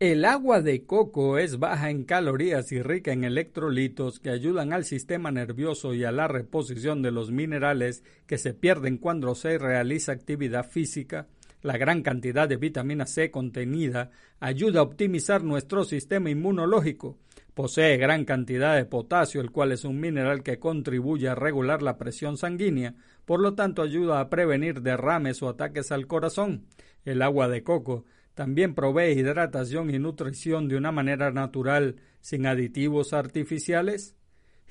el 0.00 0.24
agua 0.24 0.62
de 0.62 0.86
coco 0.86 1.36
es 1.36 1.58
baja 1.58 1.90
en 1.90 2.04
calorías 2.04 2.72
y 2.72 2.80
rica 2.80 3.12
en 3.12 3.22
electrolitos 3.22 4.18
que 4.18 4.30
ayudan 4.30 4.72
al 4.72 4.86
sistema 4.86 5.30
nervioso 5.30 5.92
y 5.92 6.04
a 6.04 6.10
la 6.10 6.26
reposición 6.26 7.02
de 7.02 7.10
los 7.10 7.30
minerales 7.30 8.02
que 8.26 8.38
se 8.38 8.54
pierden 8.54 8.96
cuando 8.96 9.34
se 9.34 9.58
realiza 9.58 10.12
actividad 10.12 10.66
física? 10.66 11.28
La 11.62 11.76
gran 11.76 12.02
cantidad 12.02 12.48
de 12.48 12.56
vitamina 12.56 13.06
C 13.06 13.30
contenida 13.30 14.10
ayuda 14.38 14.80
a 14.80 14.84
optimizar 14.84 15.44
nuestro 15.44 15.84
sistema 15.84 16.30
inmunológico. 16.30 17.18
Posee 17.52 17.98
gran 17.98 18.24
cantidad 18.24 18.76
de 18.76 18.86
potasio, 18.86 19.42
el 19.42 19.50
cual 19.50 19.72
es 19.72 19.84
un 19.84 20.00
mineral 20.00 20.42
que 20.42 20.58
contribuye 20.58 21.28
a 21.28 21.34
regular 21.34 21.82
la 21.82 21.98
presión 21.98 22.38
sanguínea, 22.38 22.94
por 23.26 23.40
lo 23.40 23.54
tanto 23.54 23.82
ayuda 23.82 24.20
a 24.20 24.30
prevenir 24.30 24.80
derrames 24.80 25.42
o 25.42 25.48
ataques 25.48 25.92
al 25.92 26.06
corazón. 26.06 26.64
El 27.04 27.20
agua 27.20 27.48
de 27.48 27.62
coco 27.62 28.06
también 28.34 28.74
provee 28.74 29.12
hidratación 29.12 29.90
y 29.90 29.98
nutrición 29.98 30.68
de 30.68 30.76
una 30.76 30.92
manera 30.92 31.30
natural, 31.30 31.96
sin 32.20 32.46
aditivos 32.46 33.12
artificiales. 33.12 34.16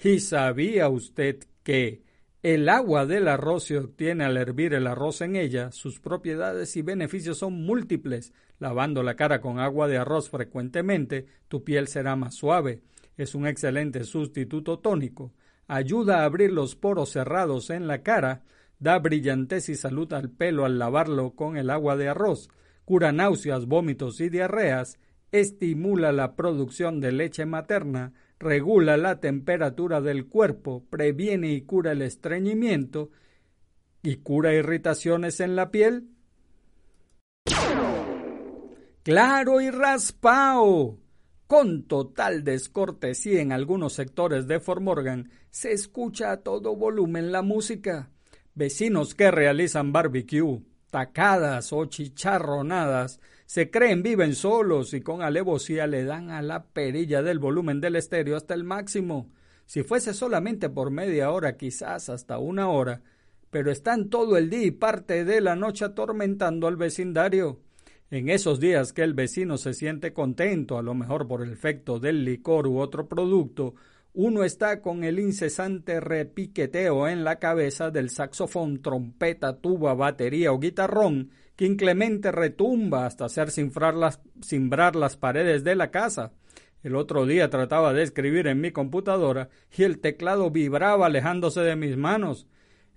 ¿Y 0.04 0.22
sabía 0.22 0.90
usted 0.90 1.44
que 1.62 2.02
el 2.42 2.70
agua 2.70 3.06
del 3.06 3.28
arroz 3.28 3.66
se 3.66 3.78
obtiene 3.78 4.24
al 4.24 4.38
hervir 4.38 4.74
el 4.74 4.88
arroz 4.88 5.20
en 5.20 5.36
ella. 5.36 5.74
Sus 5.74 6.00
propiedades 6.00 6.78
y 6.78 6.82
beneficios 6.82 7.38
son 7.40 7.66
múltiples. 7.66 8.32
Lavando 8.60 9.04
la 9.04 9.16
cara 9.16 9.42
con 9.42 9.60
agua 9.60 9.90
de 9.90 9.98
arroz 9.98 10.30
frecuentemente, 10.30 11.26
tu 11.50 11.66
piel 11.66 11.90
será 11.90 12.16
más 12.16 12.36
suave. 12.36 12.82
Es 13.18 13.36
un 13.36 13.46
excelente 13.46 14.06
sustituto 14.06 14.80
tónico. 14.80 15.34
Ayuda 15.68 16.22
a 16.22 16.24
abrir 16.24 16.54
los 16.54 16.78
poros 16.78 17.12
cerrados 17.12 17.70
en 17.72 17.88
la 17.88 18.04
cara. 18.04 18.44
Da 18.80 18.98
brillantez 19.00 19.68
y 19.68 19.76
salud 19.76 20.14
al 20.14 20.30
pelo 20.30 20.64
al 20.64 20.80
lavarlo 20.80 21.32
con 21.32 21.58
el 21.58 21.70
agua 21.70 21.98
de 21.98 22.08
arroz. 22.08 22.50
Cura 22.86 23.12
náuseas, 23.12 23.66
vómitos 23.66 24.22
y 24.22 24.30
diarreas. 24.30 24.98
Estimula 25.34 26.14
la 26.14 26.38
producción 26.38 27.02
de 27.02 27.12
leche 27.12 27.46
materna 27.46 28.14
regula 28.40 28.98
la 28.98 29.20
temperatura 29.20 30.02
del 30.02 30.28
cuerpo, 30.28 30.86
previene 30.90 31.52
y 31.52 31.62
cura 31.62 31.92
el 31.92 32.02
estreñimiento 32.02 33.12
y 34.02 34.18
cura 34.18 34.54
irritaciones 34.54 35.40
en 35.42 35.56
la 35.56 35.72
piel. 35.72 36.08
Claro 39.04 39.62
y 39.62 39.70
raspao. 39.70 40.98
Con 41.48 41.84
total 41.88 42.44
descortesía 42.44 43.42
en 43.42 43.52
algunos 43.52 43.94
sectores 43.94 44.48
de 44.48 44.60
Formorgan 44.60 45.32
se 45.50 45.72
escucha 45.72 46.32
a 46.32 46.38
todo 46.38 46.76
volumen 46.76 47.32
la 47.32 47.42
música. 47.42 48.12
Vecinos 48.54 49.16
que 49.16 49.32
realizan 49.32 49.92
barbecue, 49.92 50.62
tacadas 50.92 51.74
o 51.74 51.86
chicharronadas 51.86 53.20
se 53.50 53.72
creen 53.72 54.04
viven 54.04 54.36
solos 54.36 54.94
y 54.94 55.02
con 55.02 55.24
alevosía 55.24 55.88
le 55.88 56.04
dan 56.04 56.30
a 56.30 56.44
la 56.44 56.66
perilla 56.66 57.24
del 57.24 57.40
volumen 57.40 57.82
del 57.82 57.96
estéreo 57.96 58.38
hasta 58.38 58.54
el 58.54 58.64
máximo. 58.64 59.32
Si 59.66 59.82
fuese 59.82 60.14
solamente 60.14 60.70
por 60.70 60.92
media 60.92 61.32
hora, 61.32 61.58
quizás 61.58 62.10
hasta 62.10 62.38
una 62.38 62.70
hora, 62.70 63.02
pero 63.50 63.72
están 63.72 64.12
todo 64.12 64.38
el 64.38 64.52
día 64.52 64.68
y 64.68 64.70
parte 64.70 65.26
de 65.26 65.42
la 65.42 65.56
noche 65.56 65.84
atormentando 65.84 66.68
al 66.68 66.76
vecindario. 66.76 67.60
En 68.12 68.30
esos 68.30 68.60
días 68.60 68.94
que 68.94 69.02
el 69.02 69.16
vecino 69.16 69.58
se 69.58 69.74
siente 69.74 70.14
contento, 70.14 70.78
a 70.78 70.84
lo 70.84 70.94
mejor 70.94 71.28
por 71.28 71.42
el 71.42 71.52
efecto 71.52 72.00
del 72.00 72.26
licor 72.26 72.68
u 72.68 72.78
otro 72.78 73.08
producto, 73.08 73.74
uno 74.14 74.44
está 74.44 74.80
con 74.80 75.04
el 75.04 75.18
incesante 75.18 76.00
repiqueteo 76.00 77.08
en 77.08 77.24
la 77.24 77.40
cabeza 77.40 77.90
del 77.90 78.12
saxofón, 78.12 78.84
trompeta, 78.84 79.58
tuba, 79.58 79.96
batería 79.96 80.54
o 80.54 80.60
guitarrón 80.60 81.32
que 81.60 81.66
inclemente 81.66 82.32
retumba 82.32 83.06
hasta 83.06 83.26
hacer 83.26 83.52
cimbrar 83.52 83.94
las, 83.94 84.22
las 84.96 85.18
paredes 85.18 85.66
de 85.66 85.76
la 85.76 85.92
casa. 85.92 86.32
El 86.84 86.96
otro 86.96 87.26
día 87.26 87.50
trataba 87.50 87.92
de 87.92 88.02
escribir 88.02 88.48
en 88.48 88.62
mi 88.62 88.72
computadora 88.72 89.50
y 89.78 89.84
el 89.84 90.00
teclado 90.00 90.52
vibraba 90.52 91.08
alejándose 91.08 91.60
de 91.60 91.76
mis 91.76 91.98
manos. 91.98 92.48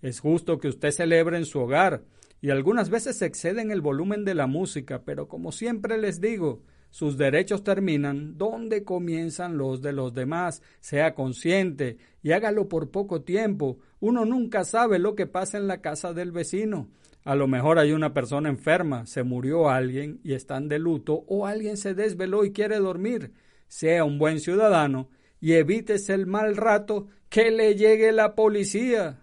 Es 0.01 0.21
justo 0.21 0.61
que 0.61 0.69
usted 0.69 0.93
celebre 0.93 1.39
en 1.39 1.45
su 1.45 1.59
hogar 1.59 2.05
y 2.41 2.51
algunas 2.51 2.89
veces 2.89 3.21
exceden 3.23 3.73
el 3.73 3.81
volumen 3.81 4.25
de 4.25 4.37
la 4.37 4.47
música, 4.47 5.03
pero 5.05 5.27
como 5.27 5.51
siempre 5.51 5.99
les 5.99 6.21
digo, 6.21 6.63
sus 6.91 7.19
derechos 7.19 7.65
terminan 7.65 8.39
donde 8.39 8.85
comienzan 8.85 9.59
los 9.59 9.83
de 9.83 9.91
los 9.91 10.15
demás. 10.15 10.63
Sea 10.79 11.17
consciente 11.17 11.99
y 12.23 12.31
hágalo 12.31 12.69
por 12.69 12.93
poco 12.93 13.23
tiempo. 13.23 13.81
Uno 13.99 14.25
nunca 14.25 14.63
sabe 14.63 15.01
lo 15.01 15.17
que 15.17 15.27
pasa 15.27 15.59
en 15.59 15.67
la 15.67 15.81
casa 15.81 16.13
del 16.13 16.31
vecino. 16.31 16.91
A 17.25 17.37
lo 17.37 17.47
mejor 17.47 17.79
hay 17.79 17.93
una 17.93 18.13
persona 18.13 18.49
enferma, 18.49 19.07
se 19.07 19.23
murió 19.23 19.69
alguien 19.69 20.21
y 20.25 20.35
están 20.35 20.69
de 20.69 20.79
luto, 20.79 21.25
o 21.29 21.47
alguien 21.47 21.77
se 21.77 21.95
desveló 21.95 22.45
y 22.45 22.53
quiere 22.53 22.79
dormir. 22.79 23.33
Sea 23.69 24.05
un 24.05 24.19
buen 24.19 24.41
ciudadano 24.41 25.09
y 25.41 25.53
evítese 25.55 26.15
el 26.15 26.27
mal 26.27 26.57
rato 26.57 27.07
que 27.29 27.51
le 27.51 27.75
llegue 27.75 28.13
la 28.13 28.35
policía. 28.35 29.21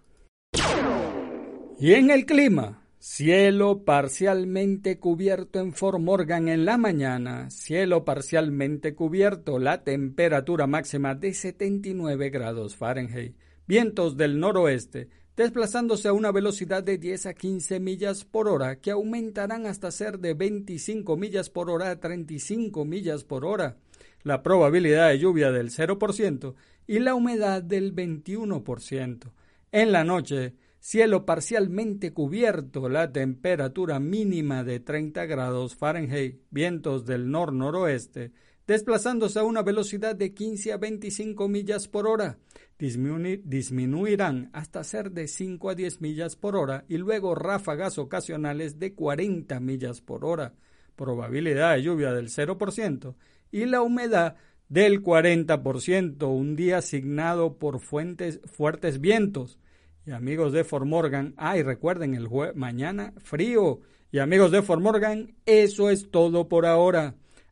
Y 1.80 1.94
en 1.94 2.10
el 2.10 2.26
clima, 2.26 2.84
cielo 3.00 3.86
parcialmente 3.86 5.00
cubierto 5.00 5.60
en 5.60 5.74
Fort 5.74 6.00
Morgan 6.00 6.50
en 6.50 6.66
la 6.66 6.78
mañana, 6.78 7.50
cielo 7.50 8.04
parcialmente 8.04 8.96
cubierto, 8.96 9.60
la 9.60 9.84
temperatura 9.84 10.68
máxima 10.68 11.16
de 11.16 11.34
79 11.34 12.30
grados 12.30 12.76
Fahrenheit, 12.76 13.36
vientos 13.66 14.18
del 14.18 14.40
noroeste, 14.40 15.10
desplazándose 15.40 16.10
a 16.10 16.12
una 16.12 16.34
velocidad 16.34 16.84
de 16.84 16.98
10 16.98 17.28
a 17.28 17.34
15 17.34 17.80
millas 17.80 18.26
por 18.26 18.50
hora, 18.50 18.82
que 18.82 18.92
aumentarán 18.92 19.68
hasta 19.68 19.90
ser 19.90 20.20
de 20.20 20.34
25 20.34 21.16
millas 21.16 21.50
por 21.50 21.70
hora 21.70 21.92
a 21.92 22.00
35 22.02 22.84
millas 22.84 23.24
por 23.24 23.46
hora, 23.46 23.78
la 24.24 24.44
probabilidad 24.44 25.08
de 25.08 25.20
lluvia 25.20 25.50
del 25.54 25.70
0% 25.70 26.56
y 26.88 27.00
la 27.00 27.16
humedad 27.16 27.64
del 27.64 27.96
21%. 27.96 29.32
En 29.72 29.94
la 29.94 30.04
noche, 30.04 30.56
cielo 30.82 31.26
parcialmente 31.26 32.12
cubierto, 32.12 32.90
la 32.90 33.14
temperatura 33.14 33.98
mínima 34.02 34.66
de 34.66 34.82
30 34.82 35.26
grados 35.26 35.74
Fahrenheit, 35.74 36.42
vientos 36.52 37.06
del 37.06 37.32
nor-noroeste, 37.32 38.34
desplazándose 38.70 39.40
a 39.40 39.44
una 39.44 39.64
velocidad 39.64 40.16
de 40.16 40.32
15 40.32 40.74
a 40.74 40.78
25 40.78 41.48
millas 41.48 41.88
por 41.88 42.06
hora, 42.06 42.38
disminuirán 42.78 44.52
hasta 44.54 44.84
ser 44.84 45.10
de 45.10 45.28
5 45.28 45.72
a 45.72 45.74
10 45.74 46.02
millas 46.02 46.36
por 46.36 46.56
hora 46.56 46.86
y 46.88 46.98
luego 46.98 47.34
ráfagas 47.34 47.98
ocasionales 47.98 48.78
de 48.78 48.94
40 48.94 49.60
millas 49.60 50.02
por 50.02 50.24
hora, 50.24 50.54
probabilidad 50.96 51.74
de 51.74 51.82
lluvia 51.82 52.14
del 52.14 52.28
0% 52.30 53.16
y 53.52 53.66
la 53.66 53.82
humedad 53.82 54.36
del 54.68 55.02
40%, 55.02 56.28
un 56.28 56.56
día 56.56 56.78
asignado 56.78 57.58
por 57.58 57.80
fuertes 57.80 59.02
vientos. 59.02 59.58
Y 60.06 60.12
amigos 60.12 60.54
de 60.54 60.64
Formorgan, 60.64 61.34
ay, 61.38 61.64
recuerden 61.64 62.14
el 62.14 62.30
mañana 62.54 63.14
frío. 63.18 63.80
Y 64.12 64.20
amigos 64.20 64.52
de 64.52 64.62
Formorgan, 64.62 65.34
eso 65.48 65.90
es 65.90 66.12
todo 66.12 66.48
por 66.48 66.68
ahora. 66.68 67.16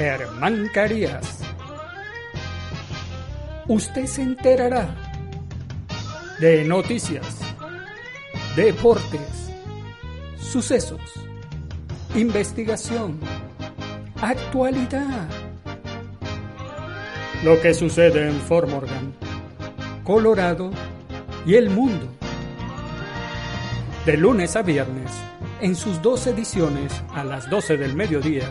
Germán 0.00 0.70
Carías. 0.72 1.40
Usted 3.68 4.06
se 4.06 4.22
enterará 4.22 4.88
de 6.40 6.64
noticias, 6.64 7.40
deportes, 8.56 9.50
sucesos, 10.38 11.02
investigación, 12.14 13.20
actualidad 14.22 15.28
lo 17.44 17.60
que 17.60 17.74
sucede 17.74 18.26
en 18.26 18.40
Fort 18.40 18.70
Morgan, 18.70 19.12
Colorado 20.02 20.70
y 21.44 21.56
el 21.56 21.68
mundo. 21.68 22.08
De 24.06 24.16
lunes 24.16 24.56
a 24.56 24.62
viernes, 24.62 25.10
en 25.60 25.76
sus 25.76 26.00
dos 26.00 26.26
ediciones 26.26 26.90
a 27.14 27.22
las 27.22 27.50
12 27.50 27.76
del 27.76 27.94
mediodía 27.94 28.50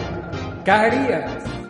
Carías. 0.63 1.60